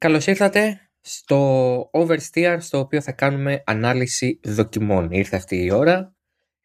[0.00, 5.10] Καλώς ήρθατε στο Oversteer, στο οποίο θα κάνουμε ανάλυση δοκιμών.
[5.10, 6.16] Ήρθε αυτή η ώρα.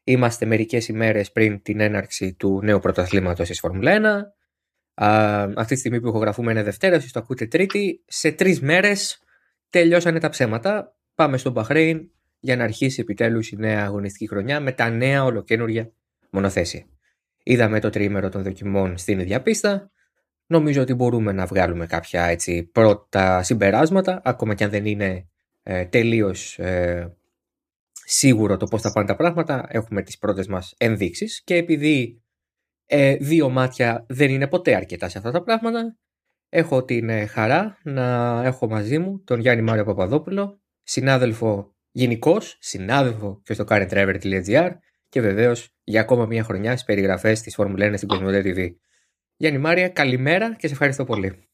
[0.04, 4.32] Είμαστε μερικές ημέρες πριν την έναρξη του νέου πρωταθλήματος της Φόρμουλα
[4.94, 5.54] 1.
[5.56, 8.04] αυτή τη στιγμή που ηχογραφούμε είναι Δευτέρα, εσείς το ακούτε Τρίτη.
[8.08, 9.20] Σε τρεις μέρες
[9.70, 10.96] τελειώσανε τα ψέματα.
[11.16, 15.92] Πάμε στο Μπαχρέιν για να αρχίσει επιτέλους η νέα αγωνιστική χρονιά με τα νέα ολοκένουργια
[16.30, 16.86] μονοθέσια.
[17.44, 19.92] Είδαμε το τρίμερο των δοκιμών στην ίδια πίστα
[20.54, 25.28] νομίζω ότι μπορούμε να βγάλουμε κάποια έτσι, πρώτα συμπεράσματα, ακόμα και αν δεν είναι
[25.64, 27.16] ε, τελείως ε,
[28.06, 32.22] σίγουρο το πώς θα πάνε τα πράγματα, έχουμε τις πρώτες μας ενδείξεις και επειδή
[32.86, 35.98] ε, δύο μάτια δεν είναι ποτέ αρκετά σε αυτά τα πράγματα,
[36.50, 43.42] έχω την ε, χαρά να έχω μαζί μου τον Γιάννη Μάριο Παπαδόπουλο, συνάδελφο γενικός, συνάδελφο
[43.44, 44.70] και στο currentdriver.gr
[45.10, 48.70] και βεβαίως για ακόμα μια χρονιά στις περιγραφές της Formula 1 στην Κοσμοτέ TV.
[49.44, 51.48] Γιάννη Μάρια, καλημέρα και σε ευχαριστώ πολύ.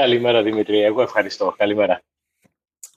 [0.00, 1.54] καλημέρα Δημήτρη, εγώ ευχαριστώ.
[1.56, 2.02] Καλημέρα.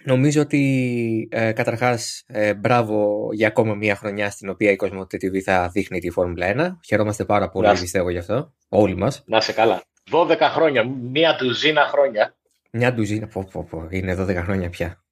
[0.03, 5.39] Νομίζω ότι ε, καταρχάς ε, μπράβο για ακόμα μια χρονιά στην οποία η Κοσμοτέ TV
[5.39, 6.85] θα δείχνει τη Φόρμουλα 1.
[6.85, 8.53] Χαιρόμαστε πάρα πολύ, να, πιστεύω γι' αυτό.
[8.69, 9.23] Όλοι μας.
[9.25, 9.83] Να σε καλά.
[10.11, 12.35] 12 χρόνια, μία ντουζίνα χρόνια.
[12.71, 15.03] Μια ντουζίνα, πω, πω, πω, είναι 12 χρόνια πια.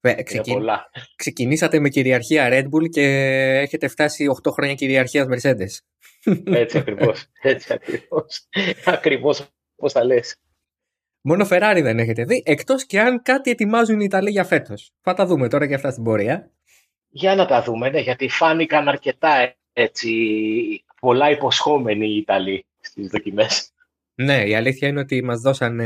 [0.00, 0.56] Ε, ξεκιν...
[1.16, 3.02] Ξεκινήσατε με κυριαρχία Red Bull και
[3.62, 5.78] έχετε φτάσει 8 χρόνια κυριαρχίας Mercedes.
[6.44, 7.26] Έτσι ακριβώς.
[7.42, 8.48] Έτσι ακριβώς.
[8.84, 10.36] Ακριβώς όπως τα λες.
[11.20, 14.92] Μόνο Ferrari δεν έχετε δει, εκτός και αν κάτι ετοιμάζουν οι Ιταλοί για φέτος.
[15.00, 16.50] Θα τα δούμε τώρα και αυτά στην πορεία.
[17.08, 20.10] Για να τα δούμε, ναι, γιατί φάνηκαν αρκετά έτσι,
[21.00, 23.72] πολλά υποσχόμενοι οι Ιταλοί στις δοκιμές.
[24.14, 25.80] Ναι, η αλήθεια είναι ότι μας δώσαν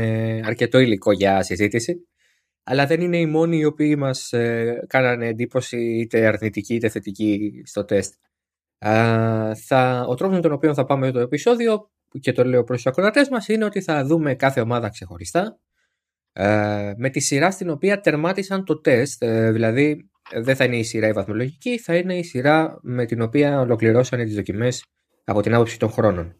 [0.45, 2.07] αρκετό υλικό για συζήτηση,
[2.63, 7.61] αλλά δεν είναι οι μόνοι οι οποίοι μας ε, κάνανε εντύπωση είτε αρνητική είτε θετική
[7.65, 8.13] στο τεστ
[9.65, 12.91] θα, ο τρόπος με τον οποίο θα πάμε το επεισόδιο και το λέω προς τους
[12.91, 15.59] ακροατές μας είναι ότι θα δούμε κάθε ομάδα ξεχωριστά
[16.97, 19.23] με τη σειρά στην οποία τερμάτισαν το τεστ.
[19.23, 23.21] Ε, δηλαδή δεν θα είναι η σειρά η βαθμολογική θα είναι η σειρά με την
[23.21, 24.85] οποία ολοκληρώσανε τις δοκιμές
[25.23, 26.35] από την άποψη των χρόνων.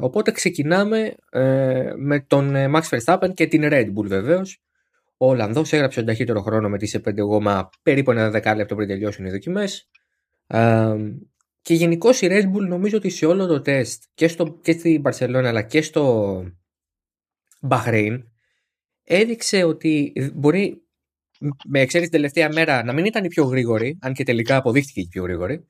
[0.00, 4.62] Οπότε ξεκινάμε ε, με τον ε, Max Verstappen και την Red Bull βεβαίως.
[5.16, 9.24] Ο Ολλανδός έγραψε τον ταχύτερο χρόνο με τις 5 γόμα περίπου ένα δεκάλεπτο πριν τελειώσουν
[9.24, 9.30] οι
[10.46, 11.32] δοκιμές
[11.64, 15.02] και γενικώ η Red Bull νομίζω ότι σε όλο το τεστ και, στο, και στην
[15.04, 16.44] Barcelona αλλά και στο
[17.68, 18.22] Bahrain
[19.04, 20.82] έδειξε ότι μπορεί
[21.64, 25.00] με εξαίρεση την τελευταία μέρα να μην ήταν η πιο γρήγορη, αν και τελικά αποδείχθηκε
[25.00, 25.68] η πιο γρήγορη,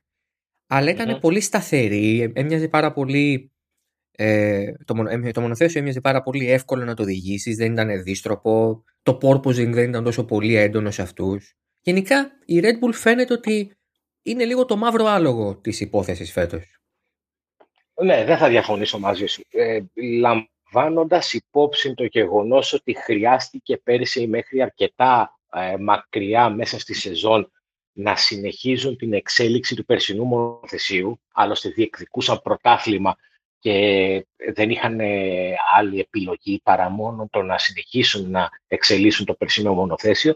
[0.66, 3.52] αλλά ήταν πολύ σταθερή, έμοιαζε πάρα πολύ.
[4.16, 4.94] Ε, το,
[5.32, 8.84] το μονοθέσιο έμοιαζε πάρα πολύ εύκολο να το οδηγήσει, δεν ήταν δίστροπο.
[9.02, 11.54] Το porpoising δεν ήταν τόσο πολύ έντονο σε αυτούς.
[11.80, 13.76] Γενικά η Red Bull φαίνεται ότι
[14.24, 16.78] είναι λίγο το μαύρο άλογο της υπόθεσης φέτος.
[18.02, 19.42] Ναι, δεν θα διαφωνήσω μαζί σου.
[19.50, 27.50] Ε, λαμβάνοντας υπόψη το γεγονός ότι χρειάστηκε πέρυσι μέχρι αρκετά ε, μακριά μέσα στη σεζόν
[27.92, 33.16] να συνεχίζουν την εξέλιξη του περσινού μονοθεσίου, άλλωστε διεκδικούσαν πρωτάθλημα
[33.58, 39.74] και δεν είχαν ε, άλλη επιλογή παρά μόνο το να συνεχίσουν να εξελίσσουν το περσινό
[39.74, 40.34] μονοθέσιο,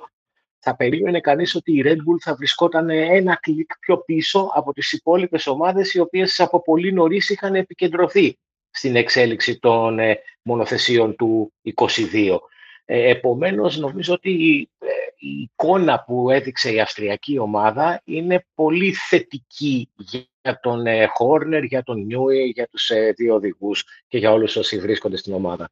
[0.59, 4.93] θα περίμενε κανείς ότι η Red Bull θα βρισκόταν ένα κλικ πιο πίσω από τις
[4.93, 8.39] υπόλοιπες ομάδες οι οποίες από πολύ νωρίς είχαν επικεντρωθεί
[8.71, 12.39] στην εξέλιξη των ε, μονοθεσίων του 22.
[12.85, 14.31] Ε, επομένως, νομίζω ότι
[14.79, 14.87] ε,
[15.19, 22.05] η εικόνα που έδειξε η αυστριακή ομάδα είναι πολύ θετική για τον Χόρνερ, για τον
[22.05, 25.71] Νιούι, για τους δύο οδηγούς και για όλους όσοι βρίσκονται στην ομάδα.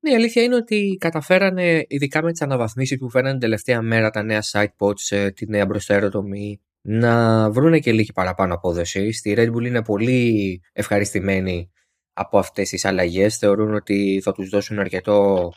[0.00, 4.10] Ναι, η αλήθεια είναι ότι καταφέρανε, ειδικά με τις αναβαθμίσεις που φέρνανε την τελευταία μέρα
[4.10, 9.12] τα νέα site pods, τη νέα μπροσταέρωτομη, να βρουν και λίγη παραπάνω απόδοση.
[9.12, 11.70] Στη Red Bull είναι πολύ ευχαριστημένοι
[12.12, 13.36] από αυτές τις αλλαγές.
[13.36, 15.52] Θεωρούν ότι θα τους δώσουν αρκετό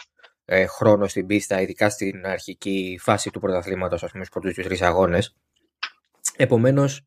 [0.45, 4.81] ε, χρόνο στην πίστα, ειδικά στην αρχική φάση του πρωταθλήματος, ας πούμε, στους πρώτους δύο-τρεις
[4.81, 5.35] αγώνες.
[6.37, 7.05] Επομένως,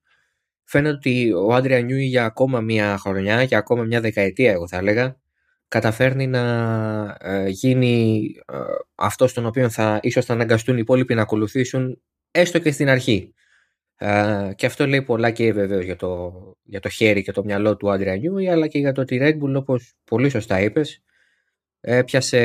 [0.65, 4.77] φαίνεται ότι ο Άντρια Νιούι για ακόμα μια χρονιά, για ακόμα μια δεκαετία, εγώ θα
[4.77, 5.17] έλεγα,
[5.75, 6.43] καταφέρνει να
[7.21, 8.57] ε, γίνει ε,
[8.95, 13.35] αυτός στον οποίο θα ίσως θα αναγκαστούν οι υπόλοιποι να ακολουθήσουν έστω και στην αρχή.
[13.97, 16.33] Ε, και αυτό λέει πολλά και βεβαίως για το,
[16.63, 19.19] για το χέρι και το μυαλό του Άντρια Νιούι αλλά και για το ότι η
[19.23, 21.03] Red Bull όπως πολύ σωστά είπες
[21.81, 22.39] έπιασε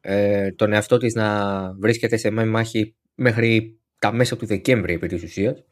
[0.00, 1.28] ε, τον εαυτό της να
[1.74, 5.64] βρίσκεται σε μάχη μέχρι τα μέσα του Δεκέμβρη επί της ουσίας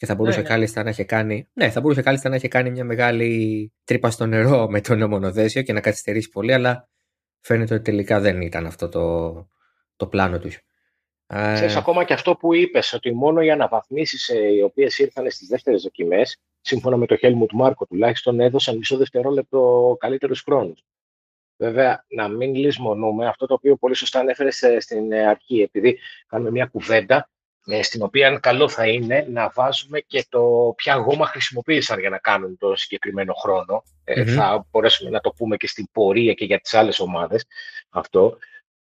[0.00, 0.48] και θα μπορούσε ναι, ναι.
[0.48, 1.48] κάλλιστα να έχει κάνει.
[1.52, 5.62] Ναι, θα μπορούσε κάλλιστα να έχει κάνει μια μεγάλη τρύπα στο νερό με το μονοδέσιο
[5.62, 6.88] και να καθυστερήσει πολύ, αλλά
[7.40, 9.48] φαίνεται ότι τελικά δεν ήταν αυτό το,
[9.96, 10.60] το πλάνο τους.
[11.26, 15.48] Ξέρεις, ακόμα και αυτό που είπες, ότι μόνο οι αναβαθμίσεις ε, οι οποίες ήρθαν στις
[15.48, 20.84] δεύτερες δοκιμές, σύμφωνα με το Helmut Μάρκο τουλάχιστον, έδωσαν μισό δευτερόλεπτο καλύτερους χρόνους.
[21.56, 26.66] Βέβαια, να μην λησμονούμε αυτό το οποίο πολύ σωστά ανέφερες στην αρχή, επειδή κάνουμε μια
[26.66, 27.39] κουβέντα ε,
[27.82, 32.58] στην οποία καλό θα είναι να βάζουμε και το ποια γόμα χρησιμοποίησαν για να κάνουν
[32.58, 33.34] το συγκεκριμένο
[34.04, 37.46] ε, θα μπορέσουμε να το πούμε και στην πορεία και για τις άλλες ομάδες
[37.90, 38.38] αυτό,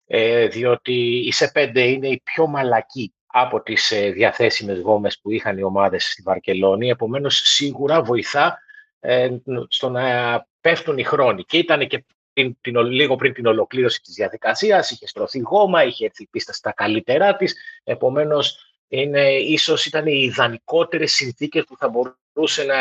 [0.06, 5.58] ε, διότι η ΣΕ5 είναι η πιο μαλακή από τις ε, διαθέσιμες γόμες που είχαν
[5.58, 8.60] οι ομάδες στη Βαρκελόνη, επομένως σίγουρα βοηθά
[9.00, 9.30] ε,
[9.68, 11.44] στο να πέφτουν οι χρόνοι.
[11.44, 16.06] Και ήταν και την, την, λίγο πριν την ολοκλήρωση της διαδικασίας, είχε στρωθεί γόμα, είχε
[16.06, 21.90] έρθει η πίστα στα καλύτερά της, επομένως είναι, ίσως ήταν οι ιδανικότερες συνθήκες που θα
[21.90, 22.76] μπορούσε να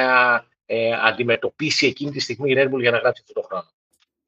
[0.67, 3.70] ε, αντιμετωπίσει εκείνη τη στιγμή η Red Bull για να γράψει αυτό το χρόνο.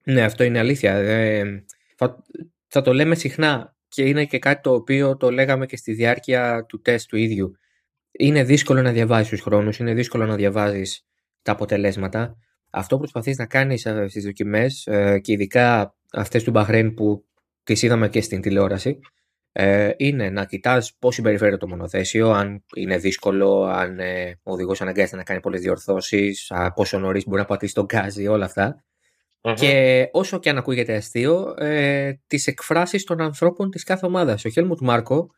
[0.05, 0.95] Ναι, αυτό είναι αλήθεια.
[0.95, 1.65] Ε,
[1.97, 2.25] θα,
[2.67, 6.65] θα το λέμε συχνά και είναι και κάτι το οποίο το λέγαμε και στη διάρκεια
[6.69, 7.53] του τεστ του ίδιου.
[8.11, 11.07] Είναι δύσκολο να διαβάζεις τους χρόνους, είναι δύσκολο να διαβάζεις
[11.43, 12.37] τα αποτελέσματα.
[12.71, 17.25] Αυτό που προσπαθείς να κάνεις ε, στις δοκιμές ε, και ειδικά αυτές του Μπαχρέν που
[17.65, 18.99] τις είδαμε και στην τηλεόραση
[19.61, 24.81] ε, είναι να κοιτάς πώς συμπεριφέρεται το μονοθέσιο, αν είναι δύσκολο, αν ε, ο οδηγός
[24.81, 28.81] αναγκάζεται να κάνει πολλές διορθώσεις, πόσο νωρίς μπορεί να πατήσει τον γκάζι, όλα
[29.55, 34.45] Και όσο και αν ακούγεται αστείο, ε, τις εκφράσεις των ανθρώπων της κάθε ομάδας.
[34.45, 35.31] Ο Χέλμουτ Μάρκο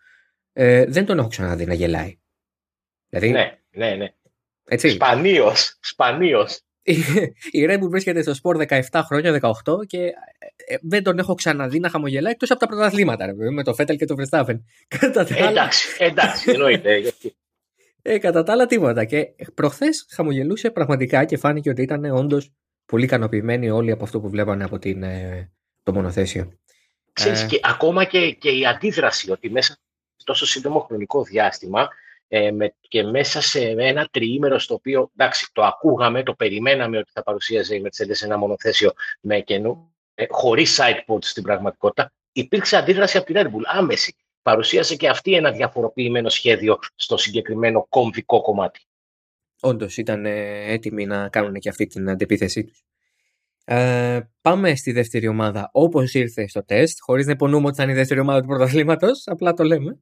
[0.52, 2.18] ε, δεν τον έχω ξαναδεί να γελάει.
[3.08, 4.14] Δηλαδή, ναι, ναι, ναι.
[4.64, 4.88] Έτσι.
[4.88, 6.60] Σπανίως, σπανίως
[7.50, 10.10] η Red Bull βρίσκεται στο σπορ 17 χρόνια, 18 και ε,
[10.74, 14.04] ε, δεν τον έχω ξαναδεί να χαμογελάει εκτός από τα πρωταθλήματα με το Φέτελ και
[14.04, 14.60] το Verstappen.
[15.48, 17.02] εντάξει, εντάξει, εννοείται.
[18.02, 19.04] ε, κατά τα άλλα τίποτα.
[19.04, 22.52] Και προχθές χαμογελούσε πραγματικά και φάνηκε ότι ήταν όντως
[22.86, 25.50] πολύ ικανοποιημένοι όλοι από αυτό που βλέπανε από την, ε,
[25.82, 26.52] το μονοθέσιο.
[27.12, 29.72] Ξέρεις, και ακόμα και, και η αντίδραση ότι μέσα
[30.16, 31.88] σε τόσο σύντομο χρονικό διάστημα
[32.32, 37.10] ε, με, και μέσα σε ένα τριήμερο στο οποίο, εντάξει, το ακούγαμε, το περιμέναμε ότι
[37.12, 43.16] θα παρουσίαζε η Mercedes ένα μονοθέσιο με καινού, ε, χωρίς sidepods στην πραγματικότητα, υπήρξε αντίδραση
[43.16, 44.16] από την Red Bull, άμεση.
[44.42, 48.80] Παρουσίασε και αυτή ένα διαφοροποιημένο σχέδιο στο συγκεκριμένο κομβικό κομμάτι.
[49.60, 52.84] Όντως ήταν ε, έτοιμοι να κάνουν και αυτή την αντεπίθεσή τους.
[53.72, 57.92] Ε, πάμε στη δεύτερη ομάδα όπως ήρθε στο τεστ, χωρίς να υπονοούμε ότι θα είναι
[57.92, 59.98] η δεύτερη ομάδα του πρωταθλήματος, απλά το λέμε.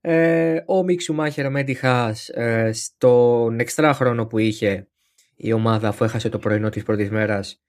[0.00, 4.88] Ε, ο Μίξου Μάχερ Μέντι Χάς, ε, στον εξτρά χρόνο που είχε
[5.36, 7.62] η ομάδα αφού έχασε το πρωινό της πρώτης μέρας,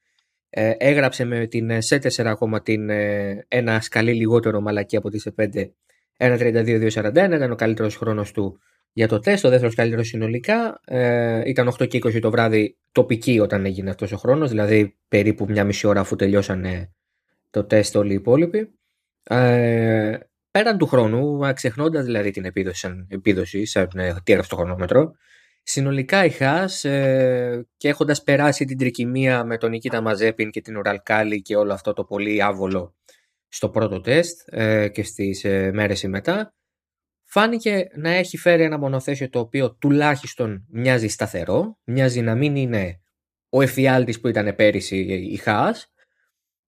[0.49, 5.19] ε, έγραψε με την σε 4 ακόμα την, ε, ένα σκαλί λιγότερο μαλακή από τη
[5.19, 5.73] σε 5
[6.17, 8.59] 1.32-2.41 ήταν ο καλύτερος χρόνος του
[8.97, 9.45] για το τεστ.
[9.45, 14.11] Ο δεύτερο καλύτερο συνολικά ε, ήταν 8 και 20 το βράδυ τοπική όταν έγινε αυτός
[14.11, 16.91] ο χρόνος, δηλαδή περίπου μια μισή ώρα αφού τελειώσανε
[17.49, 18.79] το τεστ όλοι οι υπόλοιποι.
[19.23, 20.17] Ε,
[20.51, 25.11] πέραν του χρόνου, ξεχνώντας δηλαδή την επίδοση σαν επίδοση, σαν ε, τι έγραψε το χρονόμετρο,
[25.63, 30.77] συνολικά η Χάς ε, και έχοντας περάσει την τρικυμία με τον Νικήτα Μαζέπιν και την
[30.77, 32.95] Ουραλκάλη και όλο αυτό το πολύ άβολο
[33.47, 36.56] στο πρώτο τεστ ε, και στις ε, μέρες μετά,
[37.27, 43.00] φάνηκε να έχει φέρει ένα μονοθέσιο το οποίο τουλάχιστον μοιάζει σταθερό, μοιάζει να μην είναι
[43.50, 44.97] ο εφιάλτης που ήταν πέρυσι
[45.31, 45.91] η Χάς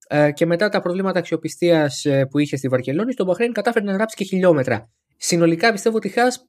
[0.08, 3.92] ε, και μετά τα προβλήματα αξιοπιστίας ε, που είχε στη Βαρκελόνη, στον Μπαχρέιν κατάφερε να
[3.92, 4.90] γράψει και χιλιόμετρα.
[5.16, 6.44] Συνολικά πιστεύω ότι η Χάς,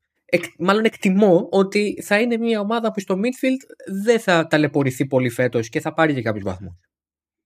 [0.58, 5.70] μάλλον εκτιμώ ότι θα είναι μια ομάδα που στο midfield δεν θα ταλαιπωρηθεί πολύ φέτος
[5.70, 6.74] και θα πάρει και κάποιους βαθμούς.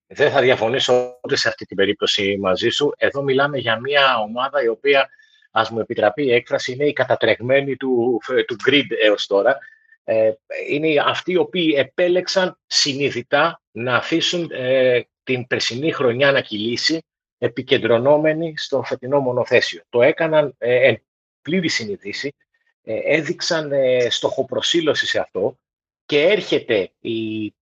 [0.08, 2.92] Δεν θα διαφωνήσω ούτε σε αυτή την περίπτωση μαζί σου.
[2.98, 5.10] Εδώ μιλάμε για μια ομάδα η οποία
[5.58, 9.58] ας μου επιτραπεί η έκφραση, είναι η κατατρεγμένη του, του grid έως τώρα.
[10.04, 10.32] Ε,
[10.70, 17.06] είναι αυτοί οι οποίοι επέλεξαν συνειδητά να αφήσουν ε, την περσινή χρονιά να κυλήσει
[17.38, 19.82] επικεντρωνόμενοι στο φετινό μονοθέσιο.
[19.90, 21.02] Το έκαναν ε, εν
[21.42, 22.36] πλήρη συνειδήση,
[22.84, 25.58] ε, έδειξαν ε, στοχοπροσύλωση σε αυτό
[26.06, 27.54] και έρχεται η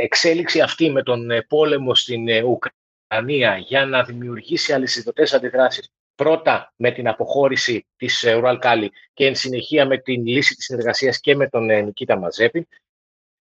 [0.00, 7.08] εξέλιξη αυτή με τον πόλεμο στην Ουκρανία για να δημιουργήσει αλυσιδωτές αντιδράσεις πρώτα με την
[7.08, 11.64] αποχώρηση της Ουραλ Κάλι και εν συνεχεία με την λύση της συνεργασίας και με τον
[11.84, 12.68] Νικήτα Μαζέπη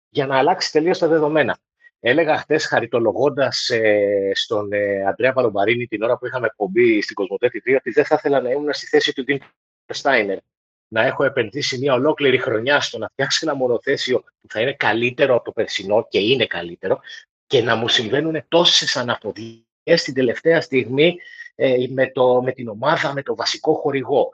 [0.08, 1.58] για να αλλάξει τελείως τα δεδομένα.
[2.00, 7.50] Έλεγα χθες, χαριτολογώντας ε, στον ε, Αντρέα Παλομπαρίνη την ώρα που είχαμε εκπομπή στην Κοσμοτέ
[7.52, 9.40] TV, ότι δεν θα ήθελα να ήμουν στη θέση του Ντίν
[9.86, 10.38] Στάινερ.
[10.88, 15.34] Να έχω επενδύσει μια ολόκληρη χρονιά στο να φτιάξει ένα μονοθέσιο που θα είναι καλύτερο
[15.34, 17.00] από το περσινό και είναι καλύτερο
[17.46, 21.16] και να μου συμβαίνουν τόσες αναποδιέ την τελευταία στιγμή
[21.54, 24.30] ε, με, το, με την ομάδα, με το βασικό χορηγό.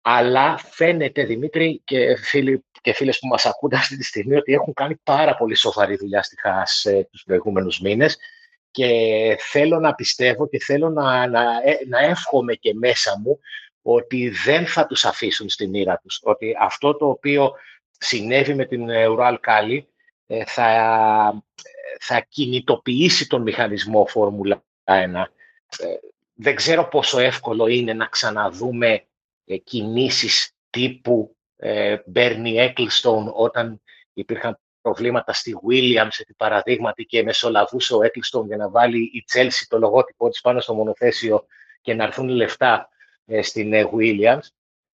[0.00, 4.72] Αλλά φαίνεται, Δημήτρη και φίλοι και φίλες που μας ακούνται αυτή τη στιγμή, ότι έχουν
[4.72, 8.18] κάνει πάρα πολύ σοβαρή δουλειά στη ΧΑΣ ε, τους προηγούμενους μήνες
[8.70, 8.88] και
[9.40, 13.38] θέλω να πιστεύω και θέλω να, να, ε, να εύχομαι και μέσα μου
[13.82, 16.20] ότι δεν θα τους αφήσουν στη μοίρα τους.
[16.22, 17.52] Ότι αυτό το οποίο
[17.98, 19.86] συνέβη με την Ουράλ Κάλι
[20.46, 21.42] θα
[22.00, 24.60] θα κινητοποιήσει τον μηχανισμό Φόρμουλα 1.
[24.60, 24.71] Ε,
[26.34, 29.04] δεν ξέρω πόσο εύκολο είναι να ξαναδούμε
[29.44, 37.94] ε, κινήσεις τύπου ε, Bernie Ecclestone όταν υπήρχαν προβλήματα στη Williams, επί παραδείγματι, και μεσολαβούσε
[37.94, 41.46] ο Ecclestone για να βάλει η Chelsea το λογότυπο της πάνω στο μονοθέσιο
[41.80, 42.88] και να έρθουν λεφτά
[43.26, 44.46] ε, στην ε, Williams.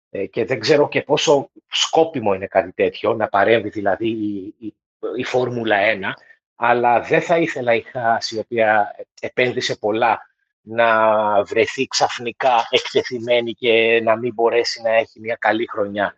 [0.09, 4.75] Ε, και δεν ξέρω και πόσο σκόπιμο είναι κάτι τέτοιο, να παρέμβει δηλαδή η, η,
[5.15, 5.99] η Φόρμουλα 1,
[6.55, 10.21] αλλά δεν θα ήθελα η Χάς, η οποία επένδυσε πολλά,
[10.61, 16.15] να βρεθεί ξαφνικά εκτεθειμένη και να μην μπορέσει να έχει μια καλή χρονιά.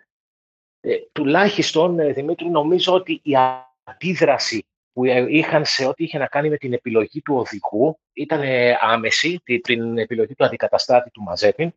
[0.81, 3.31] Ε, τουλάχιστον, ε, Δημήτρη, νομίζω ότι η
[3.83, 8.41] αντίδραση που είχαν σε ό,τι είχε να κάνει με την επιλογή του οδηγού ήταν
[8.79, 11.73] άμεση, την επιλογή του αντικαταστάτη του Μαζέπιν.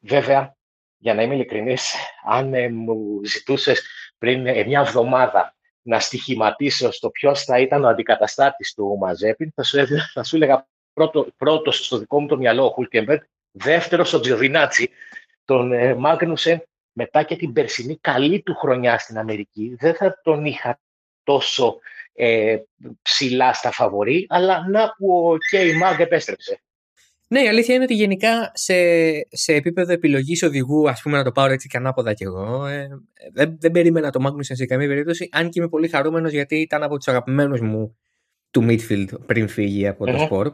[0.00, 0.56] Βέβαια,
[0.98, 1.94] για να είμαι ειλικρινής,
[2.24, 3.82] αν ε, μου ζητούσες
[4.18, 9.62] πριν ε, μια εβδομάδα να στοιχηματίσω στο ποιος θα ήταν ο αντικαταστάτης του Μαζέπιν, θα
[9.62, 9.78] σου,
[10.12, 14.90] θα σου έλεγα πρώτο, πρώτος στο δικό μου το μυαλό ο Χουλκεμπερτ, δεύτερος ο Τζιοβινάτσι,
[15.44, 16.62] τον ε, Μάγνουσεν
[16.92, 20.80] μετά και την περσινή καλή του χρονιά στην Αμερική, δεν θα τον είχα
[21.22, 21.78] τόσο
[22.12, 22.58] ε,
[23.02, 26.62] ψηλά στα φαβορή, αλλά να που ο Κέι Μάγκ επέστρεψε.
[27.32, 28.74] Ναι, η αλήθεια είναι ότι γενικά σε,
[29.28, 32.88] σε επίπεδο επιλογής οδηγού, ας πούμε, να το πάρω έτσι και ανάποδα κι εγώ, ε,
[33.32, 35.28] δεν, δεν περίμενα το Μάγνουσεν σε καμία περίπτωση.
[35.32, 37.96] Αν και είμαι πολύ χαρούμενος γιατί ήταν από τους αγαπημένους μου
[38.50, 40.52] του Midfield πριν φύγει από το σπορ.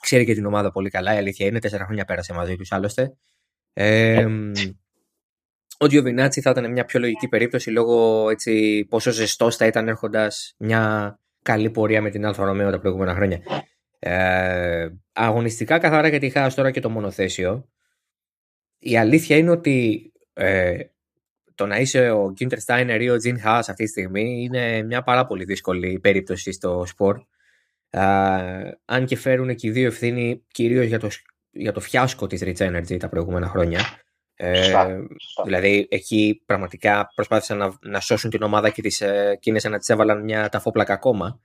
[0.00, 1.14] Ξέρει και την ομάδα πολύ καλά.
[1.14, 3.16] Η αλήθεια είναι, τέσσερα χρόνια πέρασε μαζί τους άλλωστε.
[3.72, 4.26] Ε,
[5.78, 10.30] ο Τζιοβινάτσι θα ήταν μια πιο λογική περίπτωση λόγω έτσι, πόσο ζεστός θα ήταν έχοντας
[10.58, 13.40] μια καλή πορεία με την Alfa Romeo τα προηγούμενα χρόνια.
[13.98, 14.88] Ε,
[15.24, 17.68] αγωνιστικά καθαρά γιατί είχα τώρα και το μονοθέσιο.
[18.78, 20.78] Η αλήθεια είναι ότι ε,
[21.54, 25.02] το να είσαι ο Γκίντερ Στάινερ ή ο Τζιν Χάας αυτή τη στιγμή είναι μια
[25.02, 27.22] πάρα πολύ δύσκολη περίπτωση στο σπορ.
[27.90, 28.00] Ε,
[28.84, 31.08] αν και φέρουν και οι δύο ευθύνη κυρίως για το,
[31.50, 33.80] για το φιάσκο της Rich Energy τα προηγούμενα χρόνια.
[34.34, 34.98] Ε,
[35.44, 40.24] δηλαδή εκεί πραγματικά προσπάθησαν να, να σώσουν την ομάδα και τις ε, να τις έβαλαν
[40.24, 41.40] μια ταφόπλακα ακόμα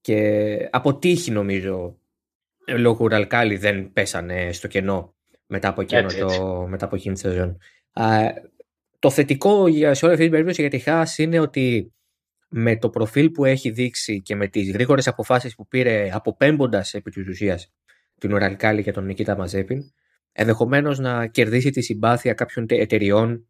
[0.00, 1.98] και από τύχη νομίζω
[2.66, 5.14] λόγω Ουραλκάλη δεν πέσανε στο κενό
[5.46, 7.58] μετά από, εκείνο το, μετά από εκείνη τη σεζόν.
[8.98, 11.94] το θετικό για, σε όλη αυτή την περίπτωση για τη Χάς είναι ότι
[12.48, 17.10] με το προφίλ που έχει δείξει και με τις γρήγορες αποφάσεις που πήρε αποπέμποντας επί
[17.10, 17.72] της ουσίας
[18.18, 19.82] την Ουραλκάλη και τον Νικήτα Μαζέπιν
[20.32, 23.48] ενδεχομένως να κερδίσει τη συμπάθεια κάποιων εταιριών,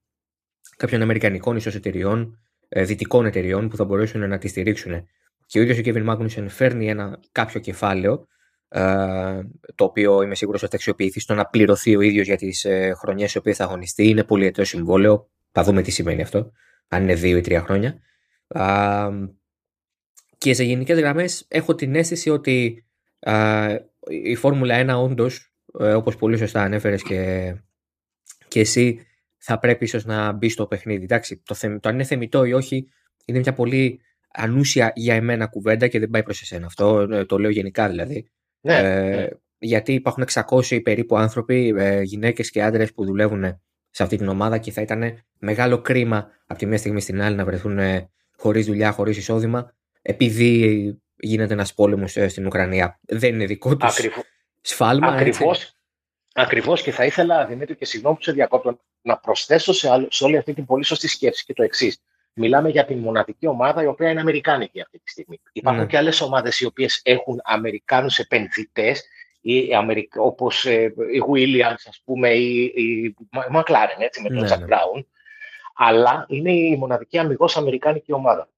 [0.76, 5.06] κάποιων αμερικανικών ίσως εταιριών, ε, δυτικών εταιριών που θα μπορέσουν να τη στηρίξουν.
[5.46, 8.26] Και ο ίδιος ο Κέβιν Μάγνουσεν φέρνει ένα κάποιο κεφάλαιο, ε,
[9.74, 12.92] το οποίο είμαι σίγουρος ότι θα αξιοποιηθεί στο να πληρωθεί ο ίδιος για τις ε,
[12.96, 14.08] χρονιές οι οποίες θα αγωνιστεί.
[14.08, 15.30] Είναι πολυετό συμβόλαιο.
[15.52, 16.52] Θα δούμε τι σημαίνει αυτό,
[16.88, 18.00] αν είναι δύο ή τρία χρόνια.
[20.38, 22.86] Και σε γενικές γραμμές έχω την αίσθηση ότι
[24.22, 27.54] η Φόρμουλα 1 όντως ε, όπως πολύ σωστά ανέφερες και,
[28.48, 29.06] και εσύ,
[29.36, 31.04] θα πρέπει ίσως να μπει στο παιχνίδι.
[31.04, 32.88] Εντάξει, το, το αν είναι θεμητό ή όχι
[33.24, 34.00] είναι μια πολύ
[34.32, 38.30] ανούσια για εμένα κουβέντα και δεν πάει προς εσένα αυτό, ε, το λέω γενικά δηλαδή.
[38.60, 39.28] Ναι, ε, ναι.
[39.58, 43.60] Γιατί υπάρχουν 600 περίπου άνθρωποι, ε, γυναίκες και άντρες που δουλεύουν
[43.90, 47.36] σε αυτή την ομάδα και θα ήταν μεγάλο κρίμα από τη μία στιγμή στην άλλη
[47.36, 47.78] να βρεθούν
[48.36, 53.00] χωρίς δουλειά, χωρίς εισόδημα επειδή γίνεται ένας πόλεμος στην Ουκρανία.
[53.02, 53.96] Δεν είναι δικό τους
[54.60, 55.06] σφάλμα.
[55.06, 55.76] Ακριβώς.
[56.34, 60.36] Ακριβώς και θα ήθελα, Δημήτρη, και συγγνώμη που σε διακόπτω, να προσθέσω σε, σε όλη
[60.36, 61.98] αυτή την πολύ σωστή σκέψη και το εξής.
[62.38, 65.40] Μιλάμε για την μοναδική ομάδα η οποία είναι Αμερικάνικη αυτή τη στιγμή.
[65.52, 65.88] Υπάρχουν ναι.
[65.88, 69.04] και άλλες ομάδες οι οποίες έχουν Αμερικάνους επενδυτές,
[70.16, 73.14] όπως ε, η Williams, ας πούμε, ή η
[73.52, 74.66] McLaren, έτσι, με τον ναι, Jack ναι.
[74.66, 75.04] Brown.
[75.74, 78.48] Αλλά είναι η μοναδική αμυγός Αμερικάνικη ομάδα.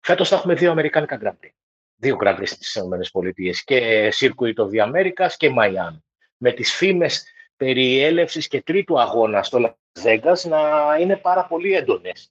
[0.00, 1.50] Φέτος θα έχουμε δύο Αμερικάνικα Grand Prix
[1.96, 6.00] δύο Grand Prix στις ΗΠΑ και Circuit of the Americas και Miami.
[6.36, 7.24] Με τις φήμες
[7.56, 10.58] περί έλευσης και τρίτου αγώνα στο Las Vegas να
[11.00, 12.30] είναι πάρα πολύ έντονες.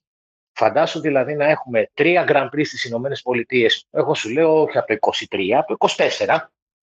[0.56, 4.86] Φαντάσου δηλαδή να έχουμε τρία Grand Prix στις Ηνωμένες Πολιτείες, εγώ σου λέω όχι από
[4.86, 6.38] το 23, από το 24,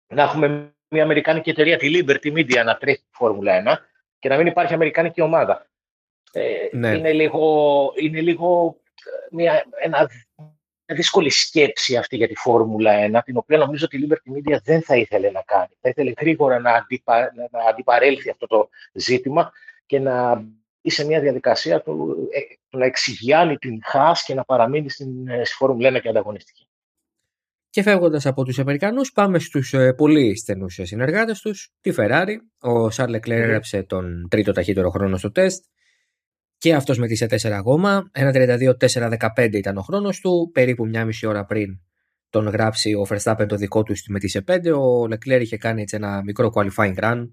[0.07, 3.77] να έχουμε μια Αμερικάνικη εταιρεία, τη Liberty Media, να τρέχει τη Φόρμουλα 1
[4.19, 5.67] και να μην υπάρχει Αμερικάνικη ομάδα.
[6.31, 6.97] Ε, ναι.
[6.97, 10.09] είναι, λίγο, είναι λίγο ε, μια, ένα
[10.85, 14.81] δύσκολη σκέψη αυτή για τη Φόρμουλα 1, την οποία νομίζω ότι η Liberty Media δεν
[14.81, 15.77] θα ήθελε να κάνει.
[15.81, 19.51] Θα ήθελε γρήγορα να, αντιπα, να αντιπαρέλθει αυτό το ζήτημα
[19.85, 20.45] και να
[20.87, 22.39] μπει σε μια διαδικασία του, ε,
[22.69, 26.67] του να εξηγιάνει την ΧΑΣ και να παραμείνει στην, ε, στη Φόρμουλα 1 και ανταγωνιστική.
[27.69, 32.35] Και φεύγοντας από τους Αμερικανούς, πάμε στους ε, πολύ στενούς συνεργάτες τους, τη Ferrari.
[32.59, 35.63] Ο Σαρλ Εκλέρ έγραψε τον τρίτο ταχύτερο χρόνο στο τεστ.
[36.57, 38.11] Και αυτός με τη σε 4 ακόμα.
[38.13, 40.49] 1.32-4.15 ήταν ο χρόνος του.
[40.53, 41.79] Περίπου μια μισή ώρα πριν
[42.29, 44.71] τον γράψει ο Verstappen το δικό του με τη σε 5.
[44.71, 47.27] Ο Leclerc είχε κάνει έτσι ένα μικρό qualifying run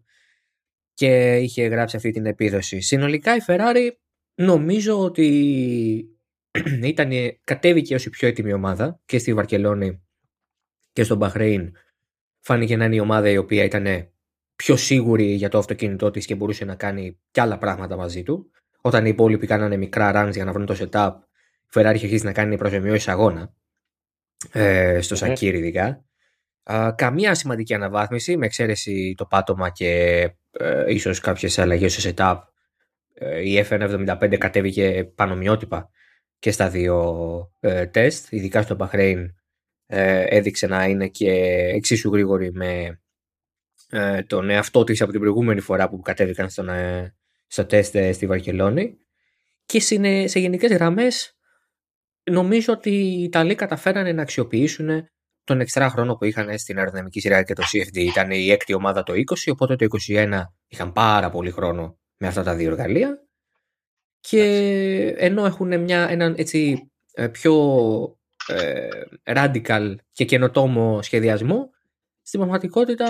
[0.94, 2.80] και είχε γράψει αυτή την επίδοση.
[2.80, 3.90] Συνολικά η Ferrari
[4.34, 5.28] νομίζω ότι
[6.82, 7.10] ήταν,
[7.44, 10.02] κατέβηκε ως η πιο έτοιμη ομάδα και στη Βαρκελόνη
[10.92, 11.72] και στο Μπαχρέιν
[12.40, 14.12] φάνηκε να είναι η ομάδα η οποία ήταν
[14.56, 18.50] πιο σίγουρη για το αυτοκίνητό της και μπορούσε να κάνει κι άλλα πράγματα μαζί του.
[18.80, 21.12] Όταν οι υπόλοιποι κάνανε μικρά runs για να βρουν το setup,
[21.64, 23.54] η Ferrari είχε αρχίσει να κάνει προσωμιώσεις αγώνα
[24.52, 26.04] ε, στο Σακύρι ειδικά.
[26.94, 32.38] καμία σημαντική αναβάθμιση με εξαίρεση το πάτωμα και ε, ίσως κάποιες αλλαγές στο setup.
[33.14, 35.90] Ε, η FN75 κατέβηκε πανομοιότυπα
[36.38, 39.26] και στα δύο ε, τεστ, ειδικά στο Bahrain
[39.86, 41.30] ε, έδειξε να είναι και
[41.74, 43.00] εξίσου γρήγορη με
[43.90, 47.14] ε, τον εαυτό της από την προηγούμενη φορά που κατέβηκαν στον, ε,
[47.46, 48.98] στο τεστ ε, στη Βαρκελόνη
[49.66, 51.36] και σε, σε γενικές γραμμές
[52.30, 55.08] νομίζω ότι οι Ιταλοί καταφέρανε να αξιοποιήσουν
[55.44, 57.96] τον εξτρά χρόνο που είχαν στην αεροδυναμική σειρά και το CFD.
[57.96, 62.42] Ήταν η έκτη ομάδα το 20, οπότε το 21 είχαν πάρα πολύ χρόνο με αυτά
[62.42, 63.18] τα δύο εργαλεία.
[64.20, 64.44] Και
[65.16, 66.90] ενώ έχουν μια, έναν έτσι
[67.32, 67.54] πιο
[68.46, 68.88] ε,
[69.24, 71.70] radical και καινοτόμο σχεδιασμό,
[72.22, 73.08] στην πραγματικότητα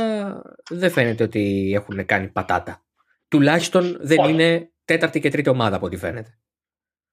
[0.70, 2.84] δεν φαίνεται ότι έχουν κάνει πατάτα.
[3.28, 6.38] Τουλάχιστον δεν είναι τέταρτη και τρίτη ομάδα από ό,τι φαίνεται.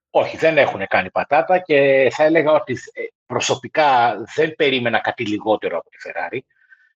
[0.09, 3.01] Όχι, δεν έχουν κάνει πατάτα και θα έλεγα ότι ε,
[3.31, 6.39] προσωπικά δεν περίμενα κάτι λιγότερο από τη Ferrari.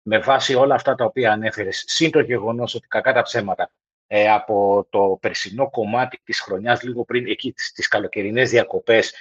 [0.01, 3.71] Με βάση όλα αυτά τα οποία ανέφερες, σύν το γεγονός ότι κακά τα ψέματα
[4.07, 9.13] ε, από το περσινό κομμάτι της χρονιάς, λίγο πριν εκεί τις, τις καλοκαιρινές διακοπές,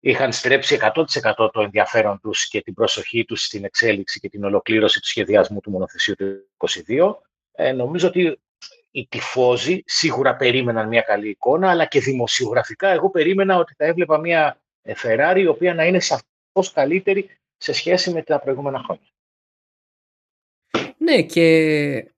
[0.00, 5.00] είχαν στρέψει 100% το ενδιαφέρον τους και την προσοχή τους στην εξέλιξη και την ολοκλήρωση
[5.00, 6.24] του σχεδιασμού του μονοθεσίου του
[6.86, 7.14] 2022.
[7.52, 8.40] Ε, νομίζω ότι
[8.90, 14.18] οι τυφώζοι σίγουρα περίμεναν μια καλή εικόνα, αλλά και δημοσιογραφικά εγώ περίμενα ότι θα έβλεπα
[14.18, 14.58] μια
[15.02, 16.00] Ferrari η οποία να είναι
[16.54, 19.08] σαφώς καλύτερη σε σχέση με τα προηγούμενα χρόνια.
[20.98, 21.46] Ναι και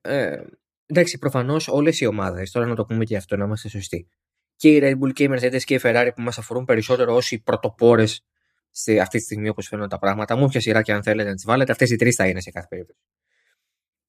[0.01, 0.43] ε,
[0.87, 4.09] εντάξει προφανώς όλες οι ομάδες, τώρα να το πούμε και αυτό να είμαστε σωστοί,
[4.57, 7.31] και η Red Bull και η Mercedes και η Ferrari που μας αφορούν περισσότερο ως
[7.31, 8.25] οι πρωτοπόρες
[8.71, 10.37] σε αυτή τη στιγμή όπως φαίνονται τα πράγματα.
[10.37, 12.51] Μου όποια σειρά και αν θέλετε να τις βάλετε, αυτές οι τρεις θα είναι σε
[12.51, 13.01] κάθε περίπτωση.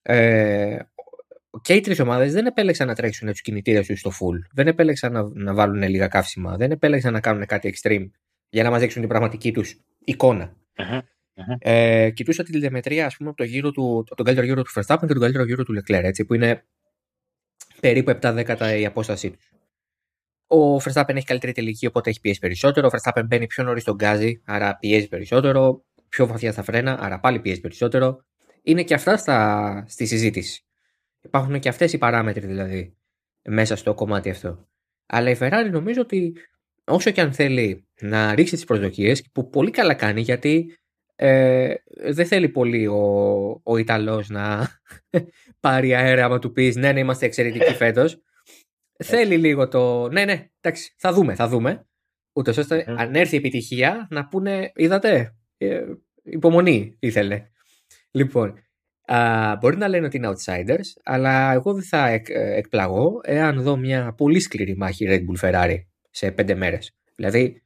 [0.01, 0.79] Ε,
[1.61, 4.39] και οι τρεις ομάδες δεν επέλεξαν να τρέξουν τους κινητήρες τους στο full.
[4.51, 6.57] Δεν επέλεξαν να, να βάλουν λίγα καύσιμα.
[6.57, 8.09] Δεν επέλεξαν να κάνουν κάτι extreme
[8.49, 10.55] για να μα δείξουν την πραγματική τους εικόνα.
[10.75, 11.01] Uh-huh.
[11.59, 14.99] Ε, κοιτούσα τη τηλεμετρία ας πούμε, από το γύρο του, τον καλύτερο γύρο του Verstappen
[14.99, 16.65] και τον καλύτερο γύρο του Leclerc, έτσι, που είναι
[17.79, 19.51] περίπου 7 δέκατα η απόστασή τους.
[20.47, 22.87] Ο Verstappen έχει καλύτερη τελική, οπότε έχει πιέσει περισσότερο.
[22.87, 25.85] Ο Verstappen μπαίνει πιο νωρίς στον γκάζι, άρα πιέζει περισσότερο.
[26.09, 28.25] Πιο βαθιά στα φρένα, άρα πάλι πιέζει περισσότερο.
[28.61, 30.65] Είναι και αυτά στα, στη συζήτηση.
[31.21, 32.97] Υπάρχουν και αυτές οι παράμετροι δηλαδή
[33.41, 34.67] μέσα στο κομμάτι αυτό.
[35.05, 36.33] Αλλά η Ferrari νομίζω ότι
[36.83, 40.77] όσο και αν θέλει να ρίξει τις προσδοκίες που πολύ καλά κάνει γιατί
[41.15, 41.73] ε,
[42.11, 44.69] δεν θέλει πολύ ο, ο Ιταλός να
[45.59, 48.21] πάρει αέρα άμα του πεις ναι ναι είμαστε εξαιρετικοί φέτος
[49.03, 51.87] θέλει λίγο το ναι ναι εντάξει θα δούμε θα δούμε
[52.33, 55.83] ούτως ώστε αν έρθει η επιτυχία να πούνε είδατε ε,
[56.23, 57.47] υπομονή ήθελε
[58.11, 58.59] λοιπόν
[59.59, 63.77] μπορεί να λένε ότι είναι outsiders, αλλά εγώ δεν θα εκ, ε, εκπλαγώ εάν δω
[63.77, 65.77] μια πολύ σκληρή μάχη Red Bull Ferrari
[66.09, 66.91] σε πέντε μέρες.
[67.15, 67.61] Δηλαδή,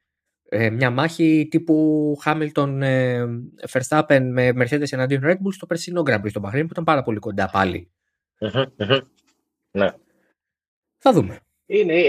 [0.54, 3.24] ε, μια μάχη τύπου Hamilton ε,
[3.70, 7.02] Verstappen με Mercedes εναντίον Red Bull στο περσινό Grand Prix στο Bahrain που ήταν πάρα
[7.02, 7.50] πολύ κοντά
[9.70, 9.90] Ναι.
[10.98, 11.40] Θα δούμε.
[11.66, 12.02] Είναι,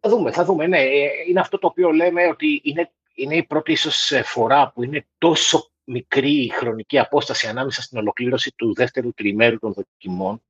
[0.00, 0.66] θα δούμε, θα δούμε.
[0.66, 0.80] Ναι,
[1.28, 5.70] είναι αυτό το οποίο λέμε ότι είναι, είναι η πρώτη ίσως φορά που είναι τόσο
[5.84, 10.42] μικρή χρονική απόσταση ανάμεσα στην ολοκλήρωση του δεύτερου τριμέρου των δοκιμών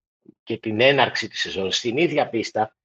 [0.43, 2.77] και την έναρξη της σεζόν στην ίδια πίστα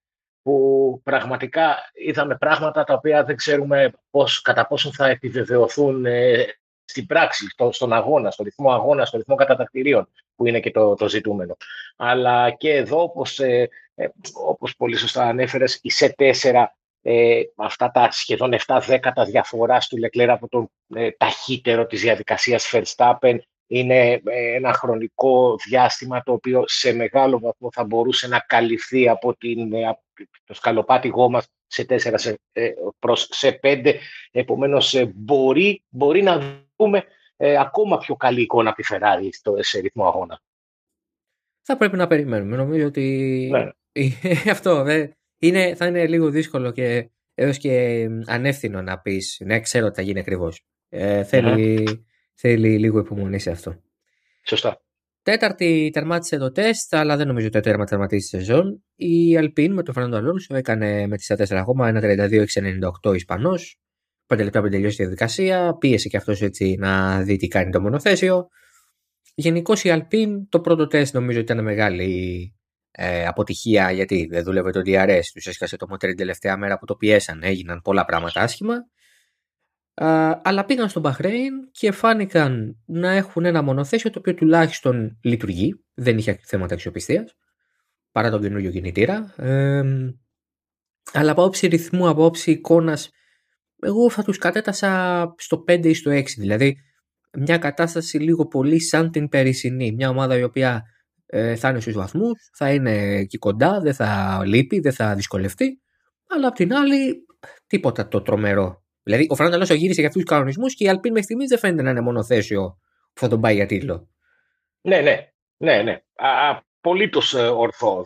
[0.41, 6.45] που πραγματικά είδαμε πράγματα τα οποία δεν ξέρουμε πώς, κατά πόσο θα επιβεβαιωθούν ε,
[6.86, 10.93] στην πράξη, στο, στον αγώνα, στο ρυθμό αγώνα, στο ρυθμό κατατακτηρίων που είναι και το,
[10.93, 11.58] το ζητούμενο.
[11.97, 16.65] Αλλά και εδώ, όπως, ε, ε όπως πολύ σωστά ανέφερες, η ΣΕ4
[17.02, 22.71] ε, αυτά τα σχεδόν 7 δέκατα διαφοράς του Λεκλέρα από τον ε, ταχύτερο της διαδικασίας
[22.73, 23.38] Verstappen
[23.71, 29.36] είναι ε, ένα χρονικό διάστημα το οποίο σε μεγάλο βαθμό θα μπορούσε να καλυφθεί από
[29.36, 29.99] την, ε,
[30.43, 32.39] το σκαλοπάτι γόμας σε 4 σε,
[32.99, 33.93] προς σε 5.
[34.32, 37.03] Επομένως μπορεί, μπορεί να δούμε
[37.60, 40.41] ακόμα πιο καλή εικόνα από τη Ferrari στο, σε ρυθμό αγώνα.
[41.62, 42.55] Θα πρέπει να περιμένουμε.
[42.55, 43.69] Νομίζω ότι ναι.
[44.51, 44.86] αυτό
[45.39, 50.01] είναι, θα είναι λίγο δύσκολο και έως και ανεύθυνο να πεις ναι ξέρω ότι θα
[50.01, 50.62] γίνει ακριβώς.
[50.89, 52.05] Ε, θέλει,
[52.39, 53.82] θέλει λίγο υπομονή σε αυτό.
[54.43, 54.82] Σωστά.
[55.21, 58.84] Τέταρτη τερμάτισε το τεστ, αλλά δεν νομίζω ότι το τέρμα τερματίσει τη σεζόν.
[58.95, 61.91] Η Αλπίν με τον Φερνάντο Αλόνσο έκανε με τη στα 4 ακόμα
[63.04, 63.80] 1.32-6.98 Ισπανός.
[64.25, 67.82] πέντε λεπτά πριν τελειώσει τη διαδικασία, πίεσε και αυτός έτσι να δει τι κάνει το
[67.82, 68.47] μονοθέσιο.
[69.36, 72.54] Γενικώς η Αλπίν το πρώτο τεστ νομίζω ήταν μεγάλη
[72.91, 76.86] ε, αποτυχία γιατί δεν δούλευε το DRS, τους έσκασε το μοτέρ την τελευταία μέρα που
[76.86, 78.75] το πιέσαν, έγιναν πολλά πράγματα άσχημα.
[80.41, 86.17] Αλλά πήγαν στο Μπαχρέιν και φάνηκαν να έχουν ένα μονοθέσιο το οποίο τουλάχιστον λειτουργεί, δεν
[86.17, 87.35] είχε θέματα αξιοπιστίας
[88.12, 89.33] παρά τον καινούριο κινητήρα.
[89.38, 89.83] Ε,
[91.13, 93.09] αλλά από όψη ρυθμού, από όψη εικόνας,
[93.81, 96.23] εγώ θα τους κατέτασα στο 5 ή στο 6.
[96.38, 96.77] Δηλαδή,
[97.38, 99.91] μια κατάσταση λίγο πολύ σαν την περσινή.
[99.91, 100.83] Μια ομάδα η οποία
[101.25, 105.81] ε, θα είναι στους βαθμούς, θα είναι εκεί κοντά, δεν θα λείπει, δεν θα δυσκολευτεί.
[106.27, 107.25] Αλλά απ' την άλλη,
[107.67, 108.83] τίποτα το τρομερό.
[109.10, 111.58] Δηλαδή, ο Φράντα Αλόνσο γύρισε για αυτούς τους κανονισμούς και η Αλπίν μέχρι στιγμής δεν
[111.58, 112.80] φαίνεται να είναι μονοθέσιο
[113.13, 114.10] που θα τον πάει για τίτλο.
[114.82, 115.32] Ναι, ναι.
[115.58, 116.02] ναι, ναι.
[116.15, 118.06] Απολύτως ε, ορθό.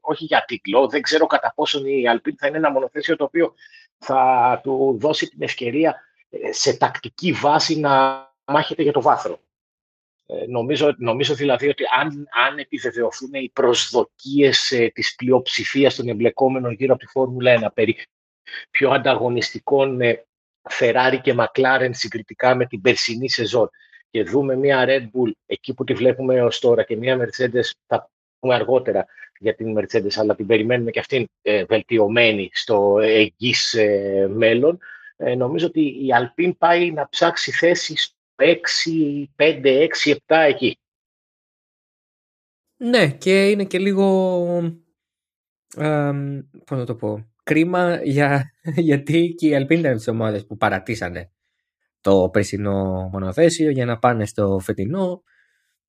[0.00, 0.88] όχι για τίτλο.
[0.88, 3.54] Δεν ξέρω κατά πόσον η Αλπίν θα είναι ένα μονοθέσιο το οποίο
[3.98, 9.40] θα του δώσει την ευκαιρία ε, σε τακτική βάση να μάχεται για το βάθρο.
[10.26, 16.72] Ε, νομίζω, νομίζω δηλαδή ότι αν, αν επιβεβαιωθούν οι προσδοκίες ε, της πλειοψηφίας των εμπλεκόμενων
[16.72, 17.96] γύρω από τη Φόρμουλα 1 περί
[18.70, 20.24] πιο ανταγωνιστικών ε,
[20.70, 23.70] Ferrari και McLaren συγκριτικά με την περσινή σεζόν
[24.10, 28.10] και δούμε μια Red Bull εκεί που τη βλέπουμε έως τώρα και μια Mercedes θα
[28.38, 29.06] πούμε αργότερα
[29.38, 34.78] για την Mercedes αλλά την περιμένουμε και αυτήν ε, βελτιωμένη στο εγγύς ε, μέλλον
[35.16, 37.94] ε, νομίζω ότι η Alpine πάει να ψάξει θέση
[38.36, 38.44] 6,
[39.36, 40.78] 5, 6, 7 εκεί.
[42.76, 44.78] Ναι, και είναι και λίγο.
[45.76, 46.12] Ε,
[46.64, 47.29] πώς να το πω.
[47.42, 48.52] Κρίμα για,
[48.90, 51.30] γιατί και οι Αλπίντα είναι τις ομάδες που παρατήσανε
[52.00, 55.22] το περσινό μονοθέσιο για να πάνε στο φετινό.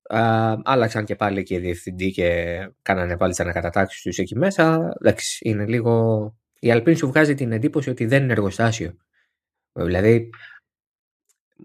[0.08, 4.96] Α, άλλαξαν και πάλι και οι διευθυντή και κάνανε πάλι τι ανακατατάξεις τους εκεί μέσα.
[5.00, 6.36] Εντάξει, είναι λίγο.
[6.58, 8.96] Η Αλπίν σου βγάζει την εντύπωση ότι δεν είναι εργοστάσιο.
[9.72, 10.30] Δηλαδή,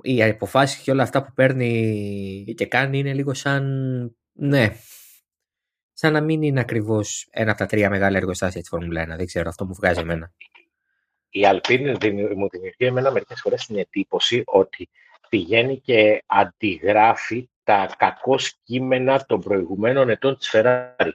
[0.01, 3.65] οι αποφάσεις και όλα αυτά που παίρνει και κάνει είναι λίγο σαν.
[4.33, 4.75] Ναι.
[5.99, 9.07] Σαν να μην είναι ακριβώς ένα από τα τρία μεγάλα εργοστάσια της Φόρμουλα 1.
[9.07, 10.31] Δεν ξέρω, αυτό μου βγάζει εμένα.
[11.29, 11.97] Η Αλπίνη μου
[12.49, 14.89] δημιουργεί εμένα μερικές φορές την εντύπωση ότι
[15.29, 21.11] πηγαίνει και αντιγράφει τα κακό κείμενα των προηγουμένων ετών της Ferrari.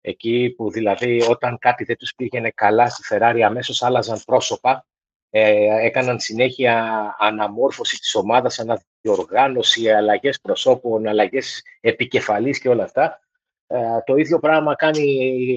[0.00, 4.86] Εκεί που δηλαδή όταν κάτι δεν τους πήγαινε καλά στη Ferrari αμέσως άλλαζαν πρόσωπα
[5.30, 13.20] ε, έκαναν συνέχεια αναμόρφωση της ομάδας, αναδιοργάνωση, αλλαγές προσώπων, αλλαγές επικεφαλής και όλα αυτά.
[13.66, 15.02] Ε, το ίδιο πράγμα κάνει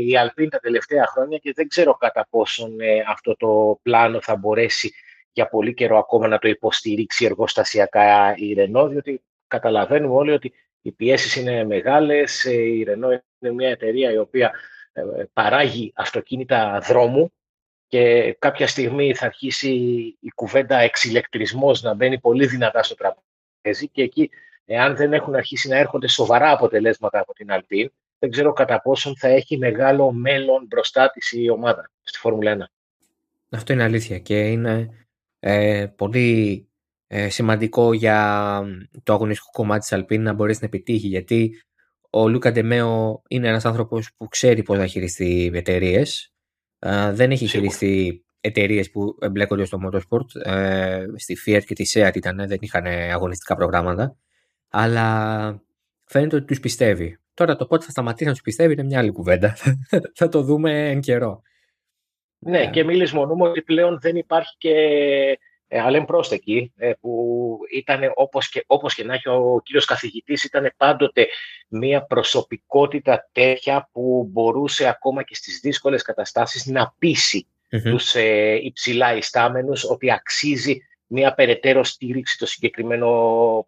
[0.08, 4.36] η Αλπίν τα τελευταία χρόνια και δεν ξέρω κατά πόσον ε, αυτό το πλάνο θα
[4.36, 4.94] μπορέσει
[5.32, 10.92] για πολύ καιρό ακόμα να το υποστηρίξει εργοστασιακά η Ρενό, διότι καταλαβαίνουμε όλοι ότι οι
[10.92, 14.52] πιέσεις είναι μεγάλες, η Ρενό είναι μια εταιρεία η οποία
[15.34, 17.32] παράγει αυτοκίνητα δρόμου
[17.88, 19.70] και κάποια στιγμή θα αρχίσει
[20.20, 24.30] η κουβέντα εξηλεκτρισμός να μπαίνει πολύ δυνατά στο τραπέζι και εκεί,
[24.72, 29.18] εάν δεν έχουν αρχίσει να έρχονται σοβαρά αποτελέσματα από την Αλπίν, δεν ξέρω κατά πόσον
[29.18, 32.62] θα έχει μεγάλο μέλλον μπροστά της η ομάδα στη Φόρμουλα 1.
[33.50, 34.90] Αυτό είναι αλήθεια και είναι
[35.40, 36.68] ε, πολύ
[37.08, 38.62] ε, σημαντικό για
[39.04, 41.64] το αγωνιστικό κομμάτι της Αλπίν να μπορέσει να επιτύχει γιατί
[42.10, 46.34] ο Λούκα Ντεμέο είναι ένας άνθρωπος που ξέρει πώς να χειριστεί εταιρείες
[47.12, 50.52] δεν έχει χειριστεί εταιρείες που εμπλέκονται στο motorsport.
[50.52, 54.18] Ε, στη Fiat και τη Seat ήταν, δεν είχαν αγωνιστικά προγράμματα.
[54.70, 55.62] Αλλά
[56.06, 57.20] φαίνεται ότι τους πιστεύει.
[57.34, 59.58] Τώρα το πότε θα σταματήσει να τους πιστεύει είναι μια άλλη κουβέντα.
[60.20, 61.42] θα το δούμε εν καιρό.
[62.40, 64.74] Ναι, και μη λησμονούμε ότι πλέον δεν υπάρχει και
[65.72, 70.44] ε, Αλέμ Πρόστεκη, ε, που ήταν όπως και, όπως και να έχει ο κύριος καθηγητής,
[70.44, 71.28] ήταν πάντοτε
[71.68, 77.90] μια προσωπικότητα τέτοια που μπορούσε ακόμα και στις δύσκολες καταστάσεις να πείσει mm-hmm.
[77.90, 80.78] τους ε, υψηλά ιστάμενους ότι αξίζει
[81.10, 83.10] μια περαιτέρω στήριξη το συγκεκριμένο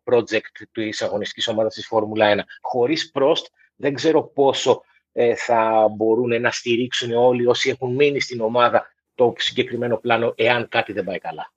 [0.04, 2.39] project της αγωνιστικής ομάδας της Φόρμουλα 1.
[2.62, 8.41] Χωρίς Πρόστ δεν ξέρω πόσο ε, θα μπορούν να στηρίξουν όλοι όσοι έχουν μείνει στην
[8.41, 11.51] ομάδα το συγκεκριμένο πλάνο εάν κάτι δεν πάει καλά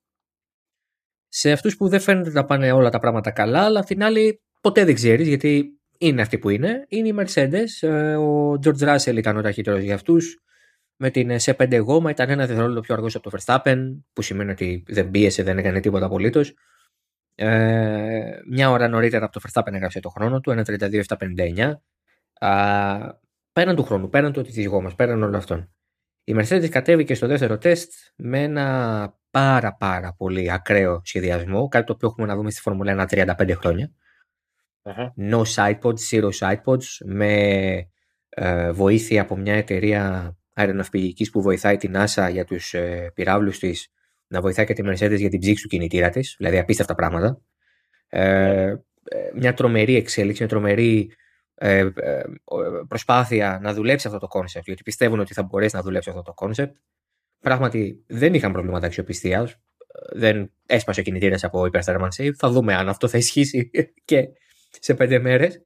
[1.37, 4.43] σε αυτούς που δεν φαίνεται να πάνε όλα τα πράγματα καλά, αλλά απ' την άλλη
[4.61, 6.85] ποτέ δεν ξέρεις γιατί είναι αυτοί που είναι.
[6.89, 7.89] Είναι οι Mercedes.
[7.89, 10.39] Ε, ο George Russell ήταν ο ταχύτερος για αυτούς.
[10.97, 13.79] Με την C5 γόμα ήταν ένα δευτερόλεπτο πιο αργός από το Verstappen,
[14.13, 16.55] που σημαίνει ότι δεν πίεσε, δεν έκανε τίποτα απολύτως.
[17.35, 21.73] Ε, μια ώρα νωρίτερα από το Verstappen έγραψε το χρόνο του, 1.32.759.
[23.53, 25.75] Πέραν του χρόνου, πέραν του ότι της γόμας, πέραν όλων αυτών.
[26.25, 31.93] Η Mercedes κατέβηκε στο δεύτερο τεστ με ένα πάρα πάρα πολύ ακραίο σχεδιασμό, κάτι το
[31.93, 33.93] οποίο έχουμε να δούμε στη Φόρμουλα 1 35 χρόνια.
[34.83, 35.31] Uh-huh.
[35.31, 37.33] No sidepods, zero sidepods, με
[38.29, 43.89] ε, βοήθεια από μια εταιρεία αεροναυπηγικής που βοηθάει την NASA για τους ε, πυραύλους της
[44.27, 47.41] να βοηθάει και τη Mercedes για την ψύξη του κινητήρα της, δηλαδή απίστευτα πράγματα.
[48.09, 48.75] Ε,
[49.35, 51.11] μια τρομερή εξέλιξη, μια τρομερή
[51.55, 52.23] ε, ε,
[52.89, 56.33] προσπάθεια να δουλέψει αυτό το concept, γιατί πιστεύουν ότι θα μπορέσει να δουλέψει αυτό το
[56.33, 56.77] concept.
[57.41, 59.57] Πράγματι δεν είχαν προβλήματα αξιοπιστίας.
[60.13, 62.33] Δεν έσπασε ο κινητήρας από υπερθέρμανση.
[62.33, 63.71] Θα δούμε αν αυτό θα ισχύσει
[64.05, 64.29] και
[64.81, 65.63] σε πέντε μέρες.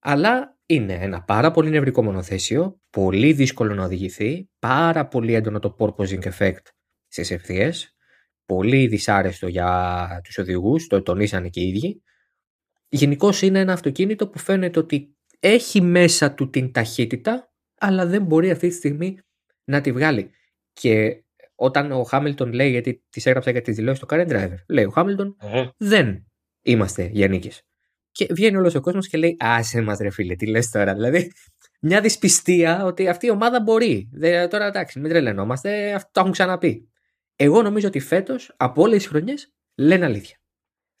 [0.00, 5.76] Αλλά είναι ένα πάρα πολύ νευρικό μονοθέσιο, πολύ δύσκολο να οδηγηθεί, πάρα πολύ έντονο το
[5.78, 6.64] porpoising effect
[7.06, 7.96] στις ευθείες,
[8.44, 12.02] πολύ δυσάρεστο για τους οδηγούς, το τονίσανε και οι ίδιοι.
[12.88, 18.50] Γενικώ είναι ένα αυτοκίνητο που φαίνεται ότι έχει μέσα του την ταχύτητα, αλλά δεν μπορεί
[18.50, 19.18] αυτή τη στιγμή
[19.64, 20.30] να τη βγάλει.
[20.72, 24.84] Και όταν ο Χάμιλτον λέει, γιατί τη έγραψα για τη δηλώσεις του Karen Driver, λέει
[24.84, 25.36] ο χαμιλτον
[25.76, 26.26] δεν
[26.62, 27.64] είμαστε για νίκες.
[28.12, 30.94] Και βγαίνει όλος ο κόσμος και λέει: Άσε μας, ρε φίλε, τι λες τώρα.
[30.94, 31.32] Δηλαδή,
[31.80, 34.08] μια δυσπιστία ότι αυτή η ομάδα μπορεί.
[34.12, 36.90] Δε, τώρα εντάξει, μην τρελαινόμαστε, αυτό το έχουν ξαναπεί.
[37.36, 40.36] Εγώ νομίζω ότι φέτος από όλες τις χρονιές λένε αλήθεια.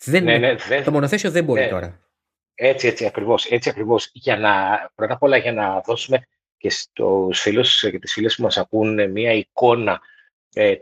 [0.04, 1.68] Δεν, ναι, ναι, δεν, το μονοθέσιο δεν μπορεί ναι.
[1.68, 2.00] τώρα.
[2.54, 3.46] Έτσι, έτσι ακριβώς.
[3.46, 4.10] Έτσι ακριβώς.
[4.12, 4.50] Για να,
[4.94, 9.10] πρώτα απ' όλα για να δώσουμε και στους φίλους και τις φίλες που μας ακούν
[9.10, 10.00] μια εικόνα
[10.54, 10.74] ε,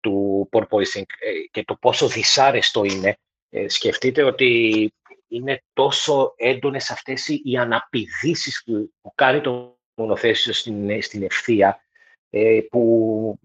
[0.00, 3.16] του porpoising ε, και το πόσο δυσάρεστο είναι.
[3.48, 4.92] Ε, σκεφτείτε ότι
[5.32, 11.82] είναι τόσο έντονες αυτές οι αναπηδήσεις που, που κάνει το μονοθέσιο στην, στην ευθεία
[12.30, 13.38] ε, που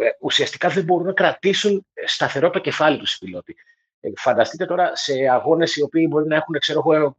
[0.00, 3.56] ε, ουσιαστικά δεν μπορούν να κρατήσουν σταθερό το κεφάλι τους οι πιλότοι.
[4.00, 7.16] Ε, φανταστείτε τώρα σε αγώνες οι οποίοι μπορεί να έχουν ξέρω,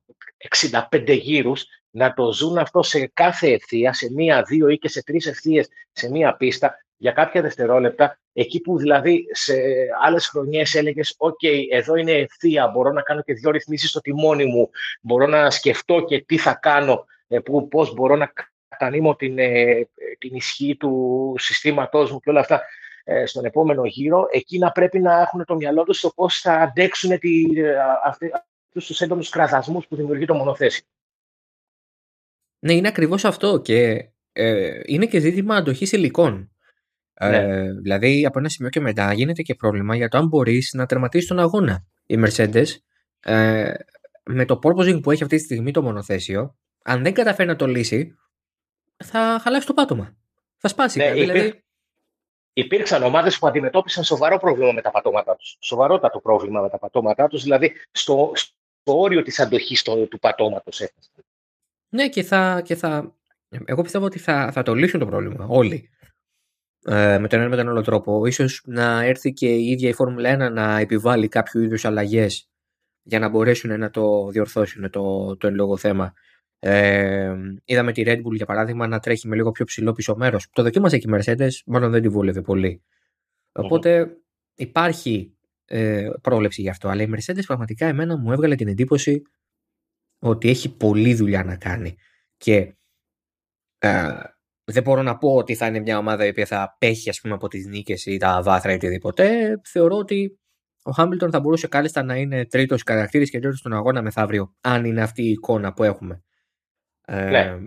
[0.92, 5.04] 65 γύρους να το ζουν αυτό σε κάθε ευθεία, σε μία, δύο ή και σε
[5.04, 9.54] τρεις ευθείες σε μία πίστα για κάποια δευτερόλεπτα, εκεί που δηλαδή σε
[10.04, 14.46] άλλες χρονιές έλεγες: OK, εδώ είναι ευθεία, μπορώ να κάνω και δύο ρυθμίσεις στο τιμόνι
[14.46, 14.70] μου,
[15.02, 18.34] μπορώ να σκεφτώ και τι θα κάνω, ε, πώς μπορώ να
[18.68, 22.62] κατανείμω την, ε, την ισχύ του συστήματός μου και όλα αυτά
[23.04, 24.28] ε, στον επόμενο γύρο.
[24.32, 27.12] Εκεί να πρέπει να έχουν το μυαλό τους στο πώς θα αντέξουν
[28.06, 30.86] αυτούς τους έντονους κραδασμούς που δημιουργεί το μονοθέσιο.
[32.60, 36.55] Ναι, είναι ακριβώς αυτό και ε, είναι και ζήτημα αντοχής υλικών.
[37.20, 37.38] Ναι.
[37.38, 40.86] Ε, δηλαδή από ένα σημείο και μετά γίνεται και πρόβλημα για το αν μπορείς να
[40.86, 41.86] τερματίσεις τον αγώνα.
[42.06, 42.66] Η Mercedes
[43.20, 43.74] ε,
[44.24, 47.68] με το purposing που έχει αυτή τη στιγμή το μονοθέσιο, αν δεν καταφέρει να το
[47.68, 48.16] λύσει,
[49.04, 50.16] θα χαλάσει το πάτωμα.
[50.58, 50.98] Θα σπάσει.
[50.98, 51.60] Ναι, δηλαδή...
[52.54, 55.58] Υπήρξαν ομάδες που αντιμετώπισαν σοβαρό πρόβλημα με τα πατώματά τους.
[55.60, 60.82] Σοβαρότατο πρόβλημα με τα πατώματά τους, δηλαδή στο, στο όριο της αντοχής του πατώματος
[61.90, 63.16] Ναι, και θα, και θα.
[63.66, 65.90] Εγώ πιστεύω ότι θα, θα το λύσουν το πρόβλημα όλοι
[66.88, 68.26] ε, με τον ένα με τον άλλο τρόπο.
[68.26, 72.50] Ίσως να έρθει και η ίδια η Φόρμουλα 1 να επιβάλλει κάποιο είδους αλλαγές
[73.04, 76.14] για να μπορέσουν να το διορθώσουν το, το εν λόγω θέμα.
[76.60, 80.50] Ε, είδαμε τη Red Bull για παράδειγμα να τρέχει με λίγο πιο ψηλό πίσω μέρος.
[80.52, 82.84] Το δοκίμασε και η Mercedes, μάλλον δεν τη βούλευε πολύ.
[84.56, 86.88] υπάρχει ε, πρόληψη γι' αυτό.
[86.88, 89.22] Αλλά η Mercedes πραγματικά εμένα μου έβγαλε την εντύπωση
[90.20, 91.96] ότι έχει πολλή δουλειά να κάνει.
[92.38, 92.76] Και
[93.78, 94.10] ε,
[94.66, 97.34] δεν μπορώ να πω ότι θα είναι μια ομάδα η οποία θα απέχει ας πούμε,
[97.34, 99.56] από τις νίκες ή τα βάθρα ή οτιδήποτε.
[99.64, 100.40] Θεωρώ ότι
[100.84, 104.86] ο Χάμπιλτον θα μπορούσε κάλλιστα να είναι τρίτος χαρακτήρι και τρίτο στον αγώνα μεθαύριο, αν
[104.86, 106.24] είναι αυτή η εικόνα που έχουμε.
[107.06, 107.58] Ε, ναι.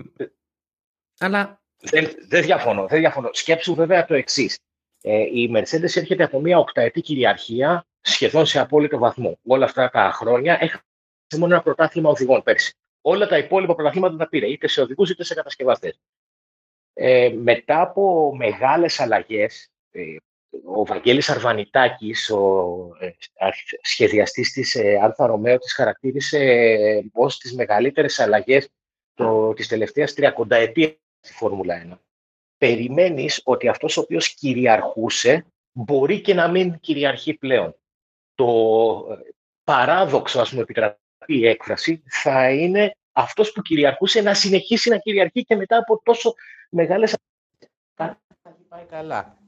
[1.19, 1.63] αλλά...
[1.81, 3.29] Δεν, δεν, διαφωνώ, δεν διαφωνώ.
[3.33, 4.59] Σκέψου βέβαια το εξής.
[5.03, 9.39] Ε, η Mercedes έρχεται από μια οκταετή κυριαρχία σχεδόν σε απόλυτο βαθμό.
[9.45, 10.83] Όλα αυτά τα χρόνια έχασε
[11.39, 12.73] μόνο ένα πρωτάθλημα οδηγών πέρσι.
[13.01, 16.01] Όλα τα υπόλοιπα πρωταθλήματα τα πήρε, είτε σε οδηγούς είτε σε κατασκευαστές.
[17.01, 20.17] Ε, μετά από μεγάλες αλλαγές, ε,
[20.65, 23.11] ο Βαγγέλης Αρβανιτάκης, ο ε,
[23.83, 28.69] σχεδιαστής της ε, Αλφα Ρωμαίο, της χαρακτήρισε ε, ως τις μεγαλύτερες αλλαγές
[29.15, 31.99] το, της τελευταίας 30 ετία στη Φόρμουλα 1.
[32.57, 37.77] Περιμένεις ότι αυτός ο οποίος κυριαρχούσε μπορεί και να μην κυριαρχεί πλέον.
[38.35, 39.19] Το
[39.65, 45.45] παράδοξο, ας πούμε, επιτραπεί η έκφραση, θα είναι αυτός που κυριαρχούσε να συνεχίσει να κυριαρχεί
[45.45, 46.35] και μετά από τόσο
[46.71, 47.17] μεγάλες
[47.95, 49.39] κάτι πάει καλά.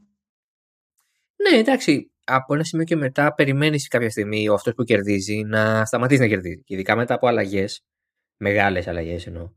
[1.36, 2.12] Ναι, εντάξει.
[2.24, 6.26] Από ένα σημείο και μετά περιμένεις κάποια στιγμή ο αυτός που κερδίζει να σταματήσει να
[6.26, 6.62] κερδίζει.
[6.62, 7.84] Και ειδικά μετά από αλλαγές,
[8.36, 9.50] μεγάλες αλλαγές εννοώ,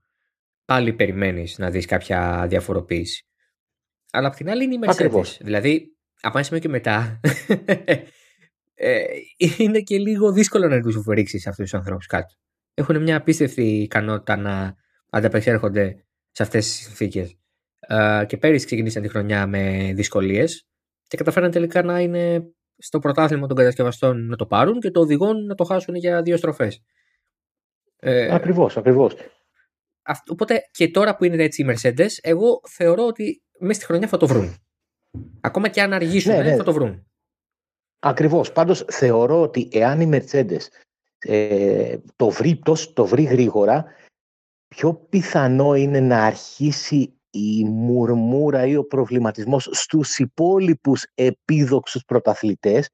[0.65, 3.25] πάλι περιμένεις να δεις κάποια διαφοροποίηση.
[4.11, 5.23] Αλλά απ' την άλλη είναι η Mercedes.
[5.39, 7.19] Δηλαδή, από ένα σημείο και μετά,
[8.73, 9.03] ε,
[9.57, 12.33] είναι και λίγο δύσκολο να τους ρίξει αυτούς τους ανθρώπους κάτω.
[12.73, 14.75] Έχουν μια απίστευτη ικανότητα να
[15.09, 17.37] ανταπεξέρχονται σε αυτές τις συνθήκες
[18.27, 20.67] και πέρυσι ξεκινήσαν τη χρονιά με δυσκολίες
[21.07, 25.45] και καταφέραν τελικά να είναι στο πρωτάθλημα των κατασκευαστών να το πάρουν και το οδηγών
[25.45, 26.83] να το χάσουν για δύο στροφές.
[27.99, 29.15] Ε, ακριβώς, ακριβώς.
[30.29, 34.17] Οπότε και τώρα που είναι έτσι οι Mercedes, εγώ θεωρώ ότι μέσα στη χρονιά θα
[34.17, 34.55] το βρουν.
[35.41, 36.55] Ακόμα και αν αργήσουν, ναι, ναι.
[36.55, 37.07] θα το βρουν.
[37.99, 38.51] Ακριβώς.
[38.51, 40.61] Πάντως θεωρώ ότι εάν η Mercedes
[41.23, 42.61] ε, το, βρει,
[42.93, 43.85] το βρει γρήγορα,
[44.67, 52.89] πιο πιθανό είναι να αρχίσει η μουρμούρα ή ο προβληματισμός στους υπόλοιπους επίδοξους πρωταθλητές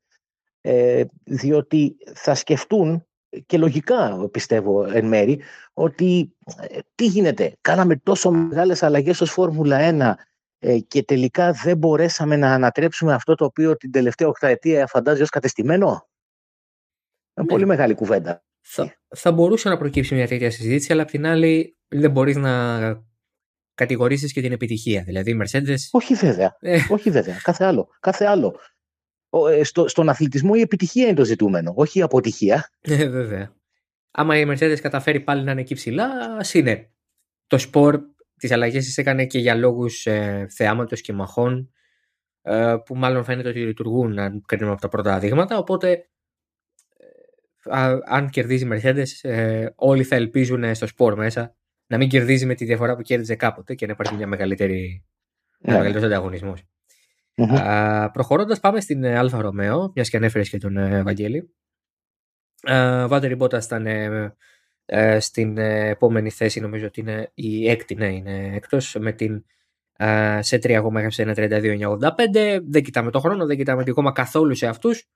[0.61, 3.03] ε, διότι θα σκεφτούν
[3.45, 5.41] και λογικά πιστεύω εν μέρη
[5.73, 6.35] ότι
[6.69, 10.23] ε, τι γίνεται, κάναμε τόσο μεγάλες αλλαγές ως Φόρμουλα 1
[10.59, 15.29] ε, και τελικά δεν μπορέσαμε να ανατρέψουμε αυτό το οποίο την τελευταία οκταετία φαντάζει ως
[15.29, 16.08] κατεστημένο;
[17.39, 17.53] Είναι ναι.
[17.57, 18.43] πολύ μεγάλη κουβέντα.
[18.61, 22.79] Θα, θα μπορούσε να προκύψει μια τέτοια συζήτηση, αλλά απ' την άλλη δεν μπορείς να
[23.73, 25.03] κατηγορήσεις και την επιτυχία.
[25.03, 25.77] Δηλαδή η Mercedes...
[25.91, 26.79] Όχι βέβαια, ε.
[26.89, 27.89] όχι βέβαια, κάθε άλλο.
[27.99, 28.59] Κάθε άλλο.
[29.51, 32.69] Ε, στο, στον αθλητισμό η επιτυχία είναι το ζητούμενο, όχι η αποτυχία.
[32.81, 33.53] Ε, βέβαια.
[34.11, 36.91] Άμα η Mercedes καταφέρει πάλι να είναι εκεί ψηλά, ας είναι.
[37.47, 37.99] Το σπορ
[38.37, 41.71] τις αλλαγές τις έκανε και για λόγους ε, θεάματος και μαχών,
[42.41, 45.57] ε, που μάλλον φαίνεται ότι λειτουργούν, αν κρίνουμε από τα πρώτα δείγματα.
[45.57, 46.03] Οπότε, ε,
[48.05, 51.55] αν κερδίζει η Mercedes, ε, όλοι θα ελπίζουν στο σπορ μέσα
[51.87, 55.05] να μην κερδίζει με τη διαφορά που κέρδιζε κάποτε και να υπάρχει μια μεγαλύτερη,
[55.61, 55.67] yeah.
[55.67, 56.63] μεγαλύτερος ανταγωνισμός.
[57.35, 58.09] Mm-hmm.
[58.13, 61.53] Προχωρώντας, πάμε στην ε, Alfa Romeo, μιας και ανέφερες και τον ε, Βαγγέλη.
[63.07, 63.85] Βάτερη Μπότας ήταν
[64.85, 69.45] ε, στην επόμενη θέση, νομίζω ότι είναι η έκτη, ναι, είναι εκτό με την
[70.39, 72.59] σε 3 ακόμα έχασε ένα 32-95.
[72.67, 75.09] Δεν κοιτάμε το χρόνο, δεν κοιτάμε την κόμμα καθόλου σε αυτούς.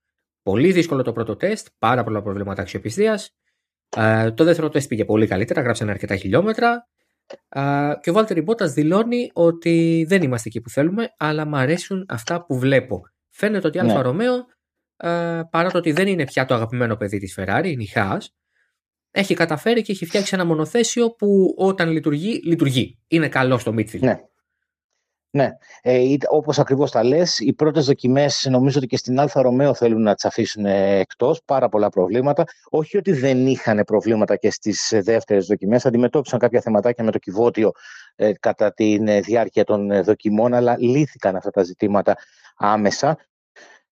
[0.43, 3.35] Πολύ δύσκολο το πρώτο τεστ, πάρα πολλά προβλήματα αξιοπιστίας.
[4.33, 6.87] το δεύτερο τεστ πήγε πολύ καλύτερα, γράψανε αρκετά χιλιόμετρα
[8.01, 12.45] και ο Βάλτερ Μπότας δηλώνει ότι δεν είμαστε εκεί που θέλουμε, αλλά μου αρέσουν αυτά
[12.45, 13.01] που βλέπω.
[13.29, 14.01] Φαίνεται ότι η Αλφα ναι.
[14.01, 14.45] Romeo,
[15.49, 18.19] παρά το ότι δεν είναι πια το αγαπημένο παιδί της Ferrari, είναι η Haas,
[19.11, 22.99] έχει καταφέρει και έχει φτιάξει ένα μονοθέσιο που όταν λειτουργεί, λειτουργεί.
[23.07, 23.99] Είναι καλό στο midfield.
[23.99, 24.19] Ναι.
[25.35, 29.73] Ναι, ε, όπως ακριβώς τα λες, οι πρώτες δοκιμές νομίζω ότι και στην Alfa Romeo
[29.73, 32.43] θέλουν να τις αφήσουν ε, εκτός, πάρα πολλά προβλήματα.
[32.69, 37.17] Όχι ότι δεν είχαν προβλήματα και στις ε, δεύτερες δοκιμές, αντιμετώπισαν κάποια θεματάκια με το
[37.17, 37.71] κιβώτιο
[38.15, 42.17] ε, κατά τη ε, διάρκεια των δοκιμών, αλλά λύθηκαν αυτά τα ζητήματα
[42.57, 43.17] άμεσα.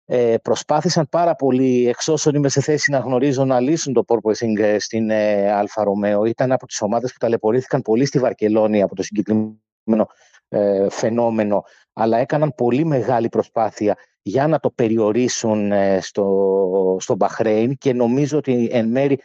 [0.06, 4.75] Ε, προσπάθησαν πάρα πολύ, εξ όσων είμαι σε θέση να γνωρίζω, να λύσουν το porpoising
[4.80, 6.26] στην ε, Alfa Romeo.
[6.25, 10.08] Ήταν από τις ομάδες που ταλαιπωρήθηκαν πολύ στη Βαρκελόνη από το συγκεκριμένο
[10.54, 17.78] ε, φαινόμενο, αλλά έκαναν πολύ μεγάλη προσπάθεια για να το περιορίσουν ε, στο, στο Μπαχρέιν
[17.78, 19.20] και νομίζω ότι εν μέρει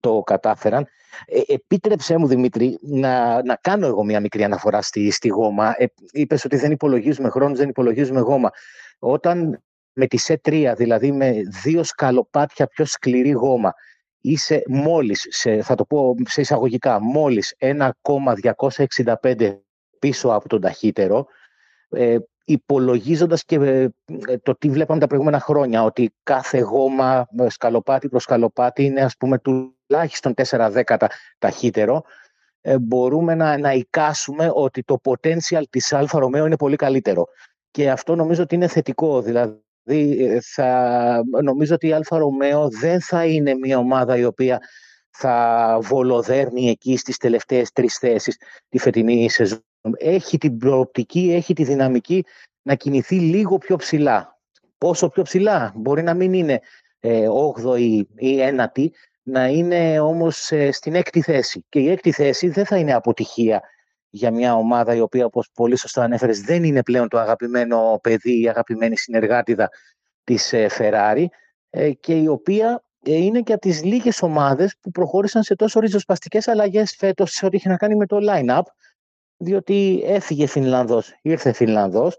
[0.00, 0.86] το κατάφεραν.
[1.26, 5.74] Ε, επίτρεψέ μου, Δημήτρη, να, να κάνω εγώ μια μικρή αναφορά στη, στη γόμα.
[5.76, 8.50] Ε, είπες ότι δεν υπολογίζουμε χρόνους, δεν υπολογίζουμε γόμα.
[8.98, 13.74] Όταν με τη C3, δηλαδή με δύο σκαλοπάτια πιο σκληρή γόμα,
[14.20, 19.58] είσαι μόλις, σε, θα το πω σε εισαγωγικά, μόλις 1,265
[19.98, 21.26] πίσω από τον ταχύτερο,
[21.88, 22.16] ε,
[22.48, 23.88] υπολογίζοντας και ε,
[24.42, 29.16] το τι βλέπαμε τα προηγούμενα χρόνια, ότι κάθε γόμα ε, σκαλοπάτι προς σκαλοπάτι είναι ας
[29.16, 32.02] πούμε τουλάχιστον 4 δέκατα ταχύτερο,
[32.60, 37.26] ε, μπορούμε να, να εικάσουμε ότι το potential της Alfa Romeo είναι πολύ καλύτερο.
[37.70, 39.60] Και αυτό νομίζω ότι είναι θετικό, δηλαδή
[40.40, 44.60] θα, νομίζω ότι η Alfa Romeo δεν θα είναι μια ομάδα η οποία
[45.10, 48.36] θα βολοδέρνει εκεί στις τελευταίες τρεις θέσεις
[48.68, 49.64] τη φετινή σεζόν
[49.96, 52.24] έχει την προοπτική, έχει τη δυναμική
[52.62, 54.38] να κινηθεί λίγο πιο ψηλά.
[54.78, 56.60] Πόσο πιο ψηλά, μπορεί να μην είναι
[57.00, 57.26] ε,
[57.64, 58.38] 8η ή
[58.74, 58.86] 9η,
[59.22, 61.64] να είναι όμως ε, στην έκτη θέση.
[61.68, 63.62] Και η έκτη θέση δεν θα είναι αποτυχία
[64.10, 68.40] για μια ομάδα η οποία, όπως πολύ σωστά ανέφερες, δεν είναι πλέον το αγαπημένο παιδί,
[68.40, 69.70] η αγαπημένη συνεργάτηδα
[70.24, 71.24] της ε, Ferrari
[71.70, 75.80] ε, και η οποία ε, είναι και από τις λίγες ομάδες που προχώρησαν σε τόσο
[75.80, 78.62] ριζοσπαστικές αλλαγές φέτος σε ό,τι έχει να κάνει με το line-up
[79.36, 82.18] διότι έφυγε Φινλανδός, ήρθε Φινλανδός,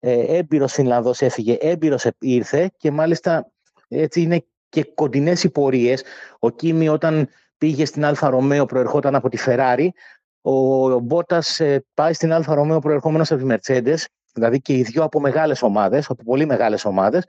[0.00, 3.50] ε, έμπειρος Φινλανδός έφυγε, έμπειρος ήρθε και μάλιστα
[3.88, 6.02] έτσι είναι και κοντινές οι πορείες.
[6.38, 7.28] Ο Κίμη όταν
[7.58, 9.92] πήγε στην Alfa Romeo προερχόταν από τη Ferrari,
[10.40, 15.02] ο Μπότας ε, πάει στην Alfa Romeo προερχόμενος από τη Mercedes, δηλαδή και οι δυο
[15.02, 17.24] από μεγάλες ομάδες, από πολύ μεγάλες ομάδες,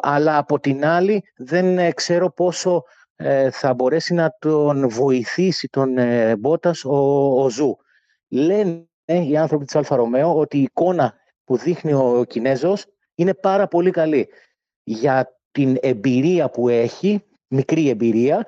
[0.00, 2.84] αλλά από την άλλη δεν ε, ξέρω πόσο
[3.16, 6.96] ε, θα μπορέσει να τον βοηθήσει τον ε, Μπότας ο,
[7.42, 7.76] ο Ζου.
[8.30, 11.14] Λένε οι άνθρωποι της Alfa Romeo ότι η εικόνα
[11.44, 14.28] που δείχνει ο Κινέζος είναι πάρα πολύ καλή
[14.82, 18.46] για την εμπειρία που έχει, μικρή εμπειρία,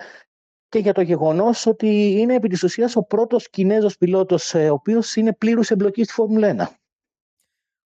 [0.69, 4.73] και για το γεγονός ότι είναι επί της ουσίας ο πρώτος Κινέζος πιλότος ε, ο
[4.73, 6.75] οποίος είναι πλήρους εμπλοκής στη Φόρμουλα 1.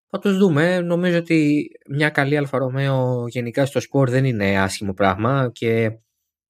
[0.08, 0.80] Θα τους δούμε.
[0.80, 5.98] Νομίζω ότι μια καλή Alfa Romeo γενικά στο σπορ δεν είναι άσχημο πράγμα και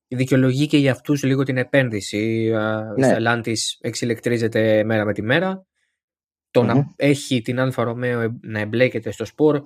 [0.08, 2.50] δικαιολογεί και για αυτούς λίγο την επένδυση.
[2.96, 3.06] Ναι.
[3.06, 5.66] Η Stellantis εξηλεκτρίζεται μέρα με τη μέρα.
[6.50, 9.62] Το να έχει την Alfa Romeo να εμπλέκεται στο σπορ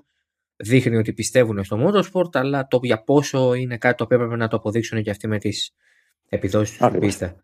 [0.60, 4.48] δείχνει ότι πιστεύουν στο motorsport, αλλά το για πόσο είναι κάτι το οποίο έπρεπε να
[4.48, 5.70] το αποδείξουν και αυτοί με τις
[6.28, 7.36] επιδόσεις τους στην πίστα.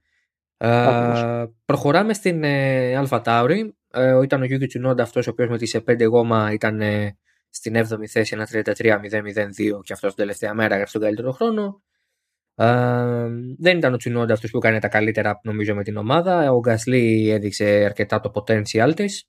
[0.57, 3.77] Ε, προχωράμε στην ε, Αλφα Τάουρι.
[3.91, 7.19] Ε, ήταν ο Γιούκη Τσουνόντα αυτός ο οποίος με τι 5 γόμα ήταν ε,
[7.51, 11.83] στην 7η θέση, ένα 33-0-0-2 και αυτός την τελευταία μέρα έγραψε τον καλύτερο χρόνο.
[12.59, 13.29] Ε,
[13.59, 16.53] δεν ήταν ο Τσουνόντα αυτός που έκανε τα καλύτερα νομίζω με την ομάδα.
[16.53, 19.25] Ο Γκασλή έδειξε αρκετά το potential της.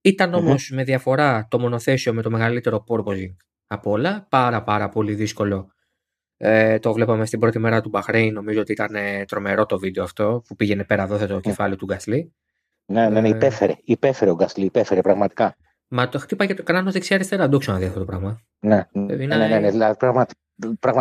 [0.00, 3.34] Ηταν όμως με διαφορά το μονοθέσιο με το μεγαλύτερο πόρποζινγκ
[3.66, 4.26] από όλα.
[4.30, 5.72] Πάρα πάρα πολύ δύσκολο.
[6.36, 8.34] Ε, το βλέπαμε στην πρώτη μέρα του Μπαχρέιν.
[8.34, 11.84] Νομίζω ότι ήταν ε, τρομερό το βίντεο αυτό που πήγαινε πέρα δόθε το κεφάλι του
[11.84, 12.34] Γκασλή.
[12.86, 13.74] Ναι, ναι, ναι, υπέφερε.
[13.84, 15.56] Υπέφερε ο Γκασλή, υπέφερε πραγματικά.
[15.88, 17.42] Μα το χτύπα και το κανένα δεξιά-αριστερά.
[17.42, 18.40] Δεν το ξαναδεί αυτό το πράγμα.
[18.60, 20.38] Ναι, ναι, ναι, ναι, δηλαδή, πραγματικά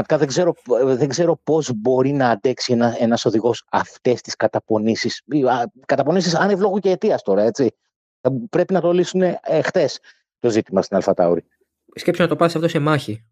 [0.08, 0.54] δεν ξέρω,
[0.84, 5.24] δεν ξέρω πώς μπορεί να αντέξει ένα, ένας οδηγός αυτές τις καταπονήσεις.
[5.86, 7.72] Καταπονήσεις ανευλόγου και αιτίας τώρα, έτσι.
[8.50, 10.00] Πρέπει να το λύσουν ε, χτες
[10.40, 11.46] το ζήτημα στην Αλφατάουρη.
[11.96, 13.26] Σκέψου να το πας αυτό σε μάχη.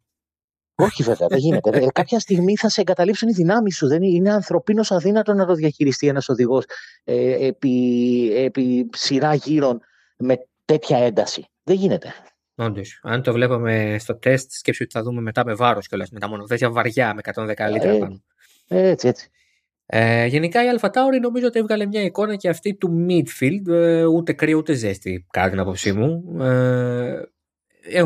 [0.76, 1.70] Όχι βέβαια, δεν γίνεται.
[1.70, 3.88] Ε, κάποια στιγμή θα σε εγκαταλείψουν οι δυνάμεις σου.
[3.88, 6.66] Δεν είναι ανθρωπίνω αδύνατο να το διαχειριστεί ένας οδηγός
[7.04, 9.82] ε, επί, επί σειρά γύρων
[10.18, 11.46] με τέτοια ένταση.
[11.64, 12.14] Δεν γίνεται.
[12.56, 13.00] Όντως.
[13.04, 16.10] Αν το βλέπαμε στο τεστ, σκέψου ότι θα δούμε μετά με βάρος κιόλας.
[16.10, 18.24] Με τα μονοθέσια βαριά με 110 λίτρα ε, πάνω.
[18.68, 19.30] Έτσι, έτσι.
[19.86, 24.06] Ε, γενικά η Αλφα Tauri νομίζω ότι έβγαλε μια εικόνα και αυτή του midfield, ε,
[24.06, 26.36] ούτε κρύο ούτε ζέστη, κατά την άποψή μου.
[26.42, 27.22] Ε,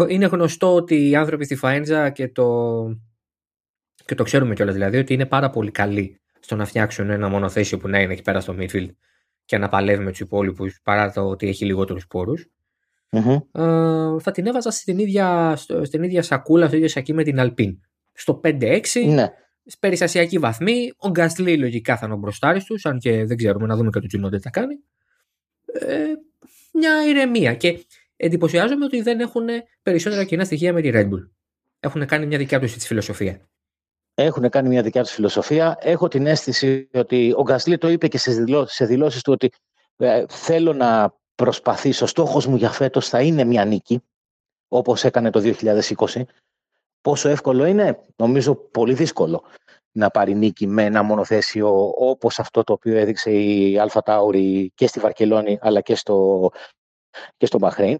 [0.07, 2.47] είναι γνωστό ότι οι άνθρωποι στη Φαέντζα και το,
[4.05, 7.77] και το ξέρουμε κιόλας δηλαδή ότι είναι πάρα πολύ καλοί στο να φτιάξουν ένα μονοθέσιο
[7.77, 8.89] που να είναι εκεί πέρα στο midfield
[9.45, 12.49] και να παλεύει με τους υπόλοιπους παρά το ότι έχει λιγότερους πόρους.
[13.11, 13.41] Mm-hmm.
[13.51, 17.77] Ε, θα την έβαζα στην ίδια, στην ίδια σακούλα, στο ίδιο σακί με την Alpine.
[18.13, 19.27] Στο 5-6, ναι.
[19.79, 20.91] περιστασιακή βαθμή.
[20.97, 23.99] Ο Γκάστλι λογικά θα είναι ο μπροστάρι τους, αν και δεν ξέρουμε να δούμε και
[23.99, 24.75] το Τζινόντε τι θα κάνει.
[25.73, 26.03] Ε,
[26.73, 27.53] μια ηρεμία.
[27.53, 27.85] Και
[28.15, 29.47] εντυπωσιάζομαι ότι δεν έχουν
[29.81, 31.29] περισσότερα κοινά στοιχεία με τη Red Bull.
[31.79, 33.49] Έχουν κάνει μια δικιά τους φιλοσοφία.
[34.13, 35.77] Έχουν κάνει μια δικιά τους φιλοσοφία.
[35.81, 38.17] Έχω την αίσθηση ότι ο Γκάσλι το είπε και
[38.65, 39.49] σε δηλώσεις του ότι
[39.97, 42.03] ε, θέλω να προσπαθήσω.
[42.03, 44.03] Ο στόχος μου για φέτος θα είναι μια νίκη,
[44.67, 46.21] όπως έκανε το 2020.
[47.01, 49.43] Πόσο εύκολο είναι, νομίζω πολύ δύσκολο
[49.91, 54.87] να πάρει νίκη με ένα μονοθέσιο όπως αυτό το οποίο έδειξε η Αλφα Τάουρη και
[54.87, 56.49] στη Βαρκελόνη αλλά και στο,
[57.37, 57.97] και στο Μπαχρέιν.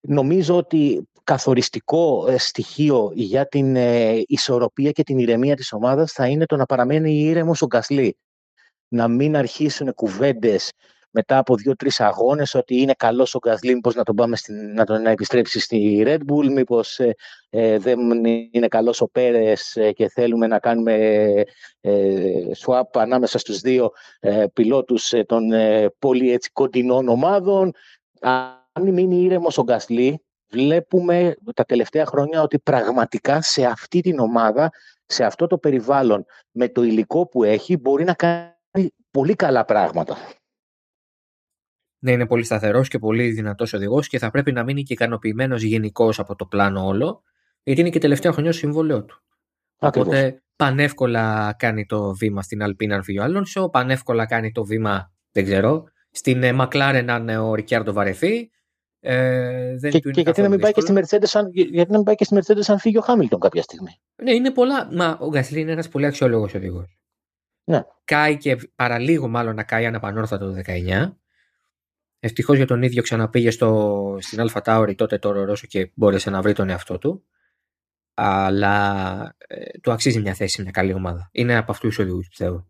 [0.00, 6.26] Νομίζω ότι καθοριστικό ε, στοιχείο για την ε, ισορροπία και την ηρεμία της ομάδας θα
[6.26, 8.16] είναι το να παραμένει ήρεμος ο Γκασλή.
[8.88, 10.72] Να μην αρχίσουν κουβέντες
[11.16, 14.84] μετά από δύο-τρεις αγώνες ότι είναι καλός ο Γκασλή, μήπως να τον πάμε στην, να,
[14.84, 17.14] τον, να επιστρέψει στη Red Bull, μήπως ε,
[17.50, 17.98] ε, δεν
[18.50, 20.94] είναι καλός ο Πέρες ε, και θέλουμε να κάνουμε
[21.80, 23.90] ε, swap ανάμεσα στους δύο
[24.20, 25.50] ε, πιλότους των
[25.98, 27.72] πολύ έτσι κοντινών ομάδων.
[28.20, 34.70] Αν μείνει ήρεμος ο Γκασλή, βλέπουμε τα τελευταία χρόνια ότι πραγματικά σε αυτή την ομάδα,
[35.06, 40.16] σε αυτό το περιβάλλον, με το υλικό που έχει, μπορεί να κάνει πολύ καλά πράγματα
[41.98, 45.62] να είναι πολύ σταθερός και πολύ δυνατός οδηγός και θα πρέπει να μείνει και ικανοποιημένος
[45.62, 47.22] γενικώς από το πλάνο όλο,
[47.62, 49.22] γιατί είναι και τελευταία χρονιά στο συμβόλαιό του.
[49.78, 50.08] Ακριβώς.
[50.08, 55.12] Οπότε πανεύκολα κάνει το βήμα στην Αλπίνα αν φύγει ο Αλόνσο, πανεύκολα κάνει το βήμα,
[55.32, 58.50] δεν ξέρω, στην Μακλάρεν αν ο Ρικιάρντο βαρεθεί.
[59.00, 61.90] Ε, δεν και, του είναι και γιατί, να μην πάει και στη Mercedes, αν, γιατί
[61.90, 64.88] να μην πάει και στη Mercedes αν φύγει ο Χάμιλτον κάποια στιγμή; Ναι, είναι πολλά.
[64.92, 66.98] Μα ο Γκασλή είναι ένας πολύ αξιόλογος οδηγός.
[67.64, 67.82] Ναι.
[68.04, 71.12] Κάει και παραλίγο μάλλον να κάει αναπανόρθωτο το 19.
[72.26, 76.42] Ευτυχώς για τον ίδιο ξαναπήγε στο, στην Αλφα Τάουρη τότε το Ρώσο και μπόρεσε να
[76.42, 77.24] βρει τον εαυτό του.
[78.14, 81.28] Αλλά ε, του αξίζει μια θέση, μια καλή ομάδα.
[81.32, 82.66] Είναι από αυτούς τους οδηγούς, πιστεύω.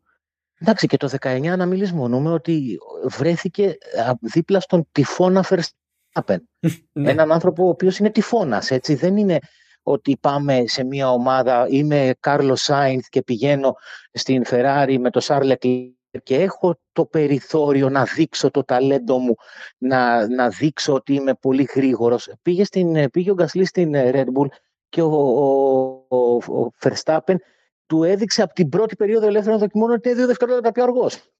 [0.58, 2.78] Εντάξει, και το 19 να μην λησμονούμε ότι
[3.08, 3.76] βρέθηκε
[4.20, 6.38] δίπλα στον τυφώνα Verstappen.
[6.92, 7.10] ναι.
[7.10, 8.94] Έναν άνθρωπο ο οποίος είναι τυφώνας, έτσι.
[8.94, 9.38] Δεν είναι
[9.82, 13.74] ότι πάμε σε μια ομάδα, είμαι Κάρλος Σάινθ και πηγαίνω
[14.12, 15.62] στην Ferrari με το Σάρλεκ
[16.22, 19.34] και έχω το περιθώριο να δείξω το ταλέντο μου,
[19.78, 22.32] να, να δείξω ότι είμαι πολύ γρήγορος.
[22.42, 24.46] Πήγε, στην, πήγε ο Γκασλή στην ε, Red Bull
[24.88, 25.12] και ο,
[26.08, 27.34] ο, ο, Verstappen
[27.86, 31.30] του έδειξε από την πρώτη περίοδο ελεύθερων δοκιμών ότι είναι δύο δευτερόλεπτα πιο αργός.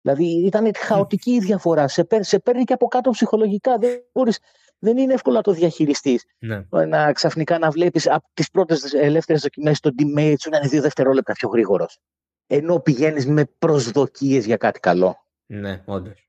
[0.00, 1.88] Δηλαδή ήταν χαοτική η διαφορά.
[1.88, 3.78] Σε, σε παίρνει και από κάτω ψυχολογικά.
[3.78, 4.38] Δεν, μπορείς,
[4.78, 6.24] δεν είναι εύκολο να το διαχειριστείς.
[6.38, 6.66] Ναι.
[6.86, 10.80] Να ξαφνικά να βλέπεις από τις πρώτες ελεύθερες δοκιμές τον teammate σου να είναι δύο
[10.80, 11.98] δευτερόλεπτα πιο γρήγορος
[12.46, 15.16] ενώ πηγαίνεις με προσδοκίες για κάτι καλό.
[15.46, 16.26] Ναι, όντως.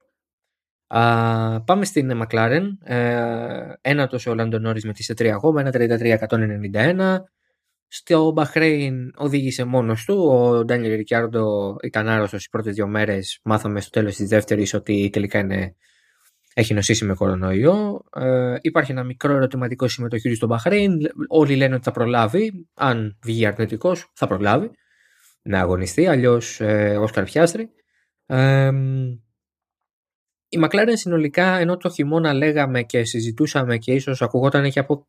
[1.65, 2.63] πάμε στην McLaren.
[2.83, 7.23] Ε, ένατος ο Λάντο Νόρις με τις 3 ακόμα, 1.33-191.
[7.87, 10.15] Στο Μπαχρέιν οδήγησε μόνος του.
[10.15, 13.39] Ο Ντάνιελ Ρικιάρντο ήταν άρρωστος τις πρώτες δύο μέρες.
[13.43, 15.75] Μάθαμε στο τέλος της δεύτερης ότι τελικά είναι
[16.57, 18.03] έχει νοσήσει με κορονοϊό.
[18.15, 20.97] Ε, υπάρχει ένα μικρό ερωτηματικό συμμετοχή του στο Μπαχρέιν.
[21.27, 22.67] Όλοι λένε ότι θα προλάβει.
[22.73, 24.71] Αν βγει αρνητικός, θα προλάβει
[25.45, 26.07] να αγωνιστεί.
[26.07, 27.69] Αλλιώς ε, ω καρφιάστρη.
[28.25, 28.71] Ε,
[30.49, 35.07] η Μακλάρεν συνολικά, ενώ το χειμώνα λέγαμε και συζητούσαμε και ίσως ακουγόταν και από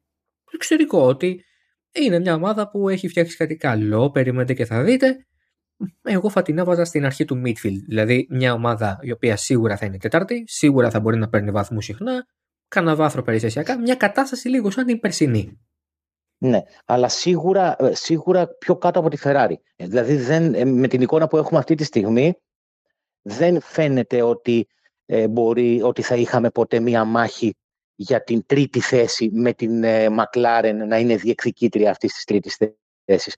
[0.53, 1.45] εξωτερικό ότι
[1.93, 5.27] είναι μια ομάδα που έχει φτιάξει κάτι καλό, περιμένετε και θα δείτε.
[6.03, 7.81] Εγώ θα την έβαζα στην αρχή του midfield.
[7.89, 11.85] Δηλαδή μια ομάδα η οποία σίγουρα θα είναι τετάρτη, σίγουρα θα μπορεί να παίρνει βαθμούς
[11.85, 12.27] συχνά,
[12.69, 15.61] κάνα βάθρο περιστασιακά, μια κατάσταση λίγο σαν την περσινή.
[16.39, 19.55] Ναι, αλλά σίγουρα, ε, σίγουρα πιο κάτω από τη Ferrari.
[19.77, 22.35] Ε, δηλαδή δεν, ε, με την εικόνα που έχουμε αυτή τη στιγμή
[23.23, 24.67] δεν φαίνεται ότι,
[25.31, 27.57] μπορεί, ότι θα είχαμε ποτέ μία μάχη
[27.95, 32.57] για την τρίτη θέση με την McLaren να είναι διεκδικήτρια αυτής της τρίτης
[33.05, 33.35] θέσης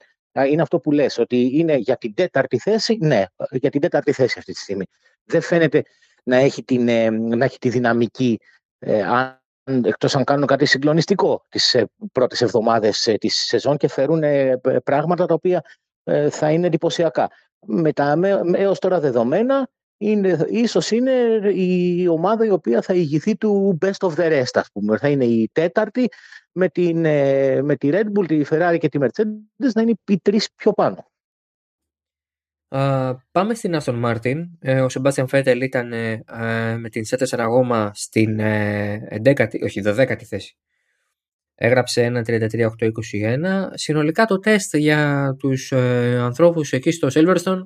[0.46, 4.38] είναι αυτό που λες, ότι είναι για την τέταρτη θέση, ναι, για την τέταρτη θέση
[4.38, 4.84] αυτή τη στιγμή.
[5.24, 5.82] Δεν φαίνεται
[6.24, 8.38] να έχει, την, ε, να έχει τη δυναμική,
[8.78, 9.42] ε, αν,
[9.84, 14.22] εκτός αν κάνουν κάτι συγκλονιστικό τις ε, πρώτες εβδομάδες ε, της σεζόν και φέρουν
[14.84, 15.62] πράγματα τα οποία
[16.30, 17.30] θα είναι εντυπωσιακά.
[17.66, 18.16] Με τα
[18.52, 21.12] έως τώρα δεδομένα, είναι, ίσως είναι
[21.54, 24.96] η ομάδα η οποία θα ηγηθεί του best of the rest, ας πούμε.
[24.98, 26.08] Θα είναι η τέταρτη
[26.52, 30.20] με, την, ε, με τη Red Bull, τη Ferrari και τη Mercedes να είναι οι
[30.22, 31.10] τρεις πιο πάνω.
[32.70, 34.42] Uh, πάμε στην Aston Martin.
[34.60, 36.24] Ε, ο Sebastian Vettel ήταν ε,
[36.78, 40.56] με την C4 γόμα στην ε, 11η, όχι 12η θέση.
[41.54, 42.38] Έγραψε ένα 33-8-21.
[43.74, 47.62] Συνολικά το τεστ για τους ανθρώπους εκεί στο Silverstone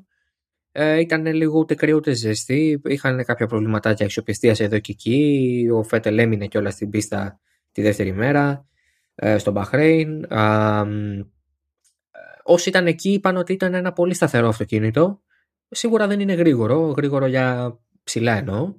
[0.75, 2.81] ε, ήταν λίγο ούτε κρύο ούτε ζεστή.
[2.85, 5.69] Είχαν κάποια προβληματάκια αξιοπιστίας εδώ και εκεί.
[5.73, 7.41] Ο Φέτελ έμεινε κιόλας στην πίστα
[7.73, 8.67] τη δεύτερη μέρα
[9.15, 10.27] ε, στο Μπαχρέιν.
[12.45, 15.23] Ε, όσοι ήταν εκεί είπαν ότι ήταν ένα πολύ σταθερό αυτοκίνητο.
[15.69, 18.75] Σίγουρα δεν είναι γρήγορο, γρήγορο για ψηλά εννοώ.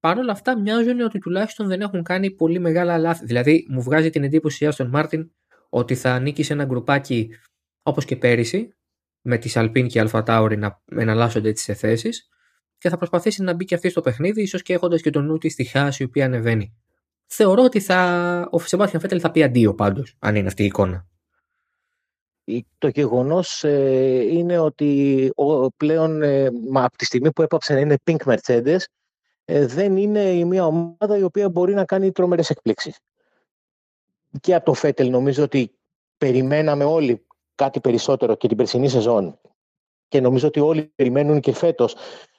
[0.00, 3.24] Παρ' όλα αυτά μοιάζουν ότι τουλάχιστον δεν έχουν κάνει πολύ μεγάλα λάθη.
[3.24, 5.30] Δηλαδή μου βγάζει την εντύπωση η Άστον Μάρτιν
[5.68, 7.28] ότι θα ανήκει σε ένα γκρουπάκι
[7.82, 8.76] όπως και πέρυσι
[9.20, 12.28] με τις Alpine και Alpha Tauri να εναλλάσσονται τις θέσεις
[12.78, 15.38] και θα προσπαθήσει να μπει και αυτή στο παιχνίδι, ίσως και έχοντας και τον νου
[15.38, 16.76] της στη χάση η οποία ανεβαίνει.
[17.26, 18.48] Θεωρώ ότι θα...
[18.50, 21.06] ο Σεμπάθιαν Φέτελ θα πει αντίο πάντως, αν είναι αυτή η εικόνα.
[22.78, 27.80] Το γεγονός ε, είναι ότι ο, πλέον ε, μα, από τη στιγμή που έπαψε να
[27.80, 28.78] είναι Pink Mercedes,
[29.44, 32.98] ε, δεν είναι η μία ομάδα η οποία μπορεί να κάνει τρομερές εκπλήξεις.
[34.40, 35.78] Και από το Φέτελ νομίζω ότι
[36.18, 39.38] περιμέναμε όλοι κάτι περισσότερο και την περσινή σεζόν
[40.08, 41.94] και νομίζω ότι όλοι περιμένουν και φέτος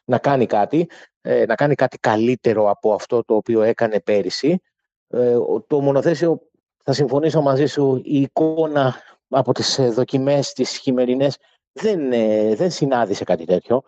[0.05, 0.89] να κάνει κάτι,
[1.21, 4.61] ε, να κάνει κάτι καλύτερο από αυτό το οποίο έκανε πέρυσι.
[5.07, 5.37] Ε,
[5.67, 6.41] το μονοθέσιο,
[6.83, 8.95] θα συμφωνήσω μαζί σου, η εικόνα
[9.33, 11.37] από τις ε, δοκιμές τις χειμερινές
[11.71, 12.09] δεν,
[12.55, 13.81] δεν συνάντησε κάτι τέτοιο.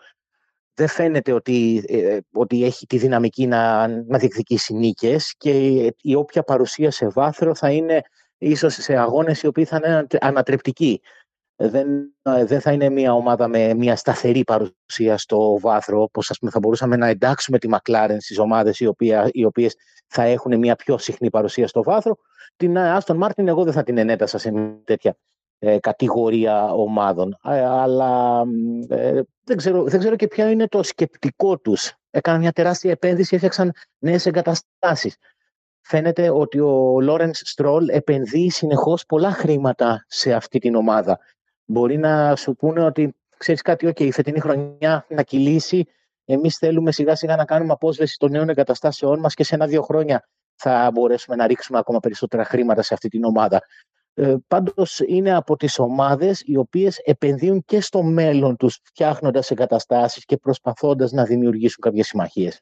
[0.73, 1.83] Δεν φαίνεται ότι,
[2.33, 5.51] ότι έχει τη δυναμική να, να διεκδικήσει νίκες και
[6.01, 8.01] η όποια παρουσία σε βάθρο θα είναι
[8.37, 11.01] ίσως σε αγώνες οι οποίοι θα είναι ανατρεπτικοί
[11.55, 16.51] δεν, δεν θα είναι μια ομάδα με μια σταθερή παρουσία στο βάθρο, όπως ας πούμε,
[16.51, 19.75] θα μπορούσαμε να εντάξουμε τη McLaren στις ομάδες οι, οποία, οι οποίες
[20.07, 22.17] θα έχουν μια πιο συχνή παρουσία στο βάθρο.
[22.55, 25.17] Την Aston Martin εγώ δεν θα την ενέτασα σε μια τέτοια
[25.65, 27.37] ε, κατηγορία ομάδων.
[27.43, 28.43] Ε, αλλά
[28.89, 31.93] ε, δεν, ξέρω, δεν ξέρω και ποιο είναι το σκεπτικό τους.
[32.11, 35.17] Έκαναν μια τεράστια επένδυση, έφτιαξαν νέες εγκαταστάσεις.
[35.81, 41.19] Φαίνεται ότι ο Λόρενς Στρόλ επενδύει συνεχώς πολλά χρήματα σε αυτή την ομάδα
[41.65, 45.85] μπορεί να σου πούνε ότι ξέρεις κάτι, OK, η φετινή χρονιά να κυλήσει.
[46.25, 50.27] Εμείς θέλουμε σιγά σιγά να κάνουμε απόσβεση των νέων εγκαταστάσεών μας και σε ένα-δύο χρόνια
[50.55, 53.61] θα μπορέσουμε να ρίξουμε ακόμα περισσότερα χρήματα σε αυτή την ομάδα.
[54.17, 60.25] Ε, Πάντως είναι από τις ομάδες οι οποίες επενδύουν και στο μέλλον τους, φτιάχνοντας εγκαταστάσεις
[60.25, 62.61] και προσπαθώντας να δημιουργήσουν κάποιες συμμαχίες.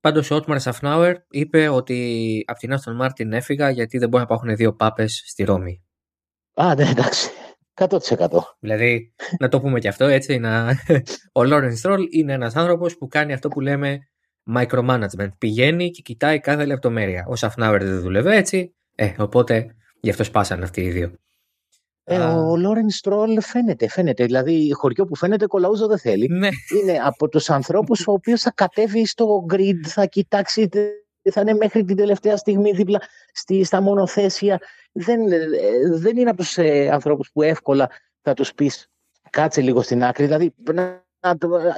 [0.00, 4.34] Πάντως ο Ότμαρ Σαφνάουερ είπε ότι από την Άστον Μάρτιν έφυγα γιατί δεν μπορεί να
[4.34, 5.82] υπάρχουν δύο πάπες στη Ρώμη.
[6.54, 7.30] Α, ναι, εντάξει.
[7.74, 7.98] 100%.
[8.58, 10.74] Δηλαδή, να το πούμε και αυτό έτσι, να...
[11.38, 13.98] ο Λόρενς Στρόλ είναι ένας άνθρωπος που κάνει αυτό που λέμε
[14.56, 15.28] micromanagement.
[15.38, 17.24] Πηγαίνει και κοιτάει κάθε λεπτομέρεια.
[17.28, 21.12] Ο Σαφνάουερ δεν δούλευε έτσι, ε, οπότε γι' αυτό σπάσαν αυτοί οι δύο.
[22.04, 24.24] Ε, ο Λόρεν Στρόλ φαίνεται, φαίνεται.
[24.24, 26.28] Δηλαδή, χωριό που φαίνεται κολαούζο δεν θέλει.
[26.28, 26.48] Ναι.
[26.80, 30.68] Είναι από τους ανθρώπους ο οποίος θα κατέβει στο grid, θα κοιτάξει
[31.30, 33.00] θα είναι μέχρι την τελευταία στιγμή δίπλα
[33.32, 34.60] στη, στα μονοθέσια.
[34.92, 35.38] Δεν, ε,
[35.90, 37.90] δεν είναι από τους ε, ανθρώπους που εύκολα
[38.22, 38.86] θα τους πεις
[39.30, 40.24] κάτσε λίγο στην άκρη.
[40.24, 41.04] Δηλαδή, να,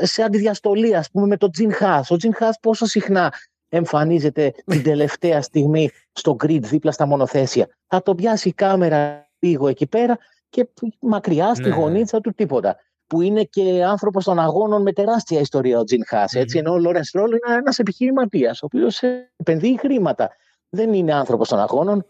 [0.01, 2.11] σε αντιδιαστολή, ας πούμε, με τον Τζιν Χάς.
[2.11, 3.33] Ο Τζιν Χάς πόσο συχνά
[3.77, 7.69] εμφανίζεται την τελευταία στιγμή στο grid δίπλα στα μονοθέσια.
[7.87, 10.19] Θα το πιάσει η κάμερα λίγο εκεί πέρα
[10.49, 10.69] και
[11.01, 11.75] μακριά στη ναι.
[11.75, 12.77] γωνίτσα του τίποτα.
[13.07, 16.33] που είναι και άνθρωπος των αγώνων με τεράστια ιστορία ο Τζιν Χάς.
[16.37, 16.55] Mm-hmm.
[16.55, 19.03] Ενώ ο Λόρενς Στρόλ είναι ένας επιχειρηματίας, ο οποίος
[19.37, 20.31] επενδύει χρήματα.
[20.69, 22.07] Δεν είναι άνθρωπος των αγώνων.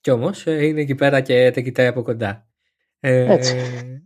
[0.00, 2.46] Κι όμως ε, είναι εκεί πέρα και τα κοιτάει από κοντά.
[3.00, 3.38] Ε,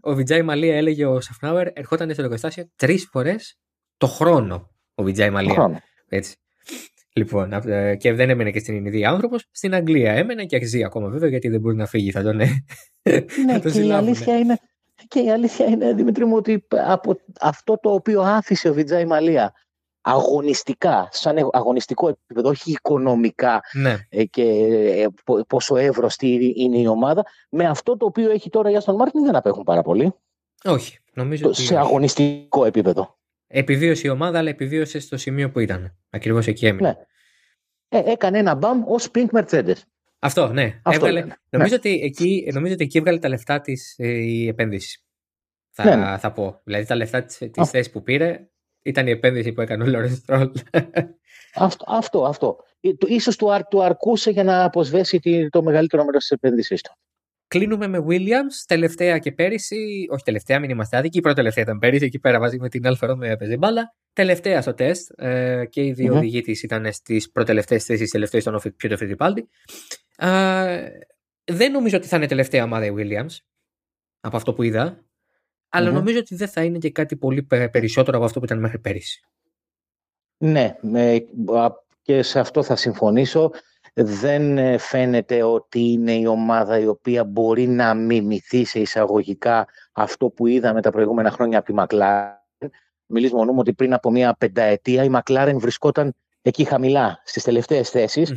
[0.01, 3.59] ο Βιτζάι Μαλία έλεγε ο Σαφνάουερ ερχόταν στο εργοστάσιο τρεις φορές
[3.97, 4.71] το χρόνο.
[4.95, 5.83] Ο Βιτζάι Μαλία.
[6.09, 6.37] Έτσι.
[7.15, 9.49] Λοιπόν, ε, και δεν έμενε και στην Ινδία άνθρωπος.
[9.51, 12.11] Στην Αγγλία έμενε και αξίζει ακόμα βέβαια γιατί δεν μπορεί να φύγει.
[12.11, 12.37] Θα τον.
[12.37, 12.49] Ναι,
[13.73, 14.59] και η αλήθεια είναι.
[15.09, 19.53] Και η αλήθεια είναι, Δημήτρη μου, ότι από αυτό το οποίο άφησε ο Βιτζάι Μαλία
[20.03, 23.97] αγωνιστικά, σαν αγωνιστικό επίπεδο, όχι οικονομικά ναι.
[24.09, 25.07] Ε, και ε,
[25.47, 29.37] πόσο εύρωστη είναι η ομάδα, με αυτό το οποίο έχει τώρα η Άστον Μάρτιν δεν
[29.37, 30.15] απέχουν πάρα πολύ.
[30.65, 33.17] Όχι, νομίζω Σε αγωνιστικό επίπεδο.
[33.55, 35.99] Επιβίωσε η ομάδα, αλλά επιβίωσε στο σημείο που ήταν.
[36.11, 36.89] Ακριβώς εκεί έμεινε.
[36.89, 37.99] Ναι.
[37.99, 39.77] Ε, έκανε ένα μπαμ ως Pink Mercedes.
[40.19, 40.81] Αυτό, ναι.
[40.83, 41.75] Αυτό Έβγαλε, νομίζω, ναι.
[41.75, 45.05] Ότι εκεί, νομίζω ότι εκεί έβγαλε τα λεφτά της ε, η επένδυση.
[45.71, 46.19] Θα, ναι, ναι.
[46.19, 46.61] θα πω.
[46.65, 48.49] Δηλαδή τα λεφτά της θέση που πήρε
[48.83, 50.53] ήταν η επένδυση που έκανε ο Λόρενς Στρόλ.
[51.55, 52.57] αυτό, αυτό, αυτό.
[52.81, 56.93] Ε, ίσως του, του αρκούσε για να αποσβέσει το μεγαλύτερο μέρος της επένδυσή του.
[57.53, 60.07] Κλείνουμε με Williams, τελευταία και πέρυσι.
[60.11, 61.19] Όχι τελευταία, μην είμαστε άδικοι.
[61.19, 63.95] Η πρώτη τελευταία ήταν πέρυσι, εκεί πέρα μαζί με την Αλφα με έπαιζε μπάλα.
[64.13, 66.17] Τελευταία στο τεστ ε, και οι δύο mm-hmm.
[66.17, 69.49] οδηγοί τη ήταν στις προτελευταίες θέσεις, τελευταίε στον Πιέτο Φιτιπάλτη.
[70.17, 70.89] Ε,
[71.45, 73.37] δεν νομίζω ότι θα είναι τελευταία ομάδα η Williams
[74.21, 75.05] από αυτό που είδα.
[75.69, 75.93] Αλλά mm-hmm.
[75.93, 79.21] νομίζω ότι δεν θα είναι και κάτι πολύ περισσότερο από αυτό που ήταν μέχρι πέρυσι.
[80.39, 80.75] Ναι,
[82.03, 83.51] και σε αυτό θα συμφωνήσω
[83.93, 90.29] δεν ε, φαίνεται ότι είναι η ομάδα η οποία μπορεί να μιμηθεί σε εισαγωγικά αυτό
[90.29, 92.37] που είδαμε τα προηγούμενα χρόνια από τη Μακλάρεν.
[93.07, 98.33] Μιλήσουμε μόνο ότι πριν από μια πενταετία η Μακλάρεν βρισκόταν εκεί χαμηλά στις τελευταίες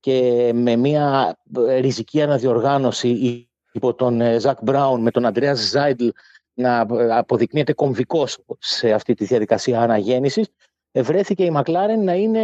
[0.00, 6.08] και με μια ε, ριζική αναδιοργάνωση υπό τον Ζακ ε, Μπράουν με τον Αντρέας Ζάιντλ
[6.54, 6.86] να
[7.18, 10.48] αποδεικνύεται κομβικός σε αυτή τη διαδικασία αναγέννησης
[10.92, 12.40] βρέθηκε η Μακλάρεν να, είναι,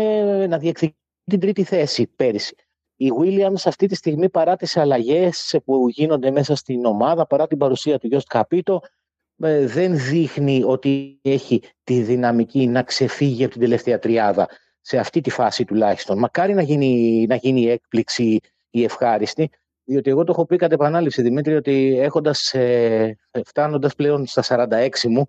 [0.46, 2.54] να διεκδικεί την τρίτη θέση πέρυσι.
[2.96, 7.58] Η Williams αυτή τη στιγμή παρά τις αλλαγές που γίνονται μέσα στην ομάδα, παρά την
[7.58, 8.80] παρουσία του Γιώστ Καπίτο,
[9.36, 14.48] ε, δεν δείχνει ότι έχει τη δυναμική να ξεφύγει από την τελευταία τριάδα
[14.80, 16.18] σε αυτή τη φάση τουλάχιστον.
[16.18, 19.50] Μακάρι να γίνει, να γίνει η έκπληξη η ευχάριστη,
[19.84, 25.08] διότι εγώ το έχω πει κατ' επανάληψη, Δημήτρη, ότι έχοντας, ε, φτάνοντας πλέον στα 46
[25.08, 25.28] μου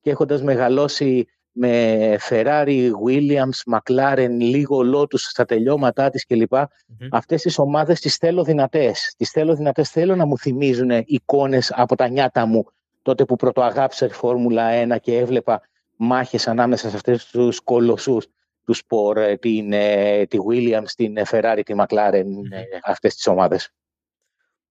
[0.00, 1.26] και έχοντας μεγαλώσει
[1.58, 6.54] με Ferrari, Williams, McLaren, λίγο Lotus στα τελειώματά της κλπ.
[6.54, 6.68] mm
[7.10, 9.14] Αυτές τις ομάδες τις θέλω δυνατές.
[9.16, 12.64] Τις θέλω δυνατές, θέλω να μου θυμίζουν εικόνες από τα νιάτα μου
[13.02, 15.62] τότε που πρωτοαγάπησα τη Φόρμουλα 1 και έβλεπα
[15.96, 18.26] μάχες ανάμεσα σε αυτές τους κολοσσούς
[18.64, 23.70] τους σπορ, ε, την, ε, τη Williams, την Ferrari, τη McLaren, mm αυτές τις ομάδες.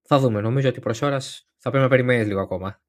[0.02, 0.42] Θα δούμε.
[0.42, 2.82] Νομίζω ότι προς ώρας θα πρέπει να περιμένεις λίγο ακόμα.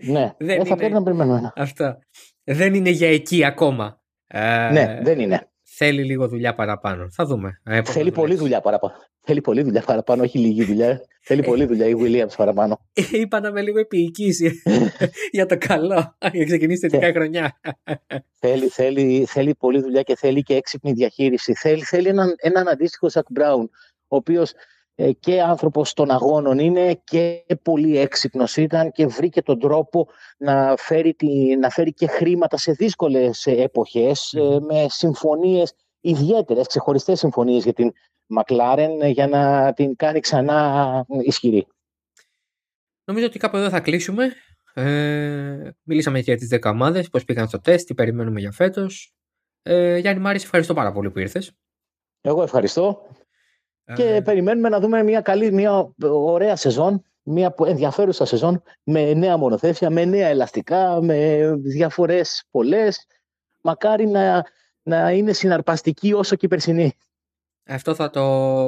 [0.00, 1.52] Ναι, δεν θα πρέπει να περιμένουμε.
[1.56, 1.98] Αυτά
[2.44, 4.00] δεν είναι για εκεί ακόμα.
[4.26, 5.46] Ε, ναι, δεν είναι.
[5.62, 7.10] Θέλει λίγο δουλειά παραπάνω.
[7.10, 7.60] Θα δούμε.
[7.64, 8.94] Ε, Θέλει πολλή δουλειά παραπάνω.
[9.20, 11.00] Θέλει πολλή δουλειά παραπάνω, όχι λίγη δουλειά.
[11.24, 12.78] Θέλει πολλή δουλειά η Williams παραπάνω.
[13.10, 14.62] Είπα να είμαι λίγο επίοικηση
[15.36, 17.60] για το καλό, για ξεκινήσει θετικά χρονιά.
[18.38, 21.54] θέλει, θέλει, θέλει πολλή δουλειά και θέλει και έξυπνη διαχείριση.
[21.54, 23.70] Θέλει, θέλει έναν, έναν αντίστοιχο Σακ Μπράουν,
[24.08, 24.54] ο οποίος ε,
[25.20, 31.14] και άνθρωπος των αγώνων είναι και πολύ έξυπνος ήταν και βρήκε τον τρόπο να φέρει,
[31.14, 37.72] τη, να φέρει και χρήματα σε δύσκολες εποχές ε, με συμφωνίες ιδιαίτερες, ξεχωριστές συμφωνίες για
[37.72, 37.92] την
[38.26, 41.66] Μακλάρεν ε, για να την κάνει ξανά ισχυρή.
[43.04, 44.32] Νομίζω ότι κάπου εδώ θα κλείσουμε.
[44.74, 49.14] Ε, μιλήσαμε για τις 10 ομάδες, πώς πήγαν στο τεστ, τι περιμένουμε για φέτος.
[49.62, 51.52] Ε, Γιάννη Μάρης, ευχαριστώ πάρα πολύ που ήρθες.
[52.20, 53.06] Εγώ ευχαριστώ
[53.94, 54.20] και ε.
[54.20, 60.04] περιμένουμε να δούμε μια καλή, μια ωραία σεζόν, μια ενδιαφέρουσα σεζόν με νέα μονοθέσια, με
[60.04, 63.06] νέα ελαστικά, με διαφορές πολλές.
[63.62, 64.44] Μακάρι να,
[64.82, 66.92] να είναι συναρπαστική όσο και η περσινή.
[67.66, 68.20] Αυτό θα το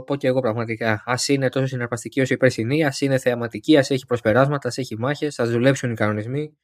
[0.06, 0.92] πω και εγώ πραγματικά.
[0.92, 4.98] Α είναι τόσο συναρπαστική όσο η περσινή, ας είναι θεαματική, ας έχει προσπεράσματα, ας έχει
[4.98, 6.56] μάχες, ας δουλέψουν οι κανονισμοί.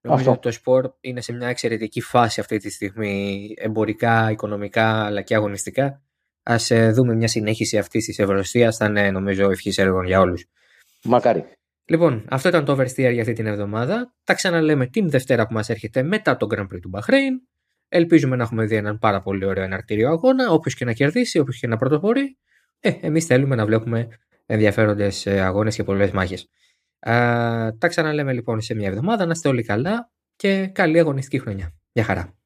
[0.00, 5.22] Νομίζω ότι το σπορ είναι σε μια εξαιρετική φάση αυτή τη στιγμή, εμπορικά, οικονομικά αλλά
[5.22, 6.02] και αγωνιστικά.
[6.42, 8.72] Α ε, δούμε μια συνέχιση αυτής της ευρωστία.
[8.72, 10.46] Θα είναι νομίζω ευχής έργων για όλους.
[11.04, 11.44] Μακάρι.
[11.84, 14.14] Λοιπόν, αυτό ήταν το Oversteer για αυτή την εβδομάδα.
[14.24, 17.48] Τα ξαναλέμε την Δευτέρα που μας έρχεται μετά το Grand Prix του Bahrain.
[17.88, 20.50] Ελπίζουμε να έχουμε δει έναν πάρα πολύ ωραίο εναρκτήριο αγώνα.
[20.50, 22.38] Όποιος και να κερδίσει, όποιος και να πρωτοπορεί.
[22.80, 24.08] Ε, εμείς θέλουμε να βλέπουμε
[24.46, 26.48] ενδιαφέροντες αγώνες και πολλές μάχες.
[27.78, 29.24] Τα ξαναλέμε λοιπόν σε μια εβδομάδα.
[29.24, 31.74] Να είστε όλοι καλά και καλή αγωνιστική χρονιά.
[31.92, 32.39] Γεια χαρά.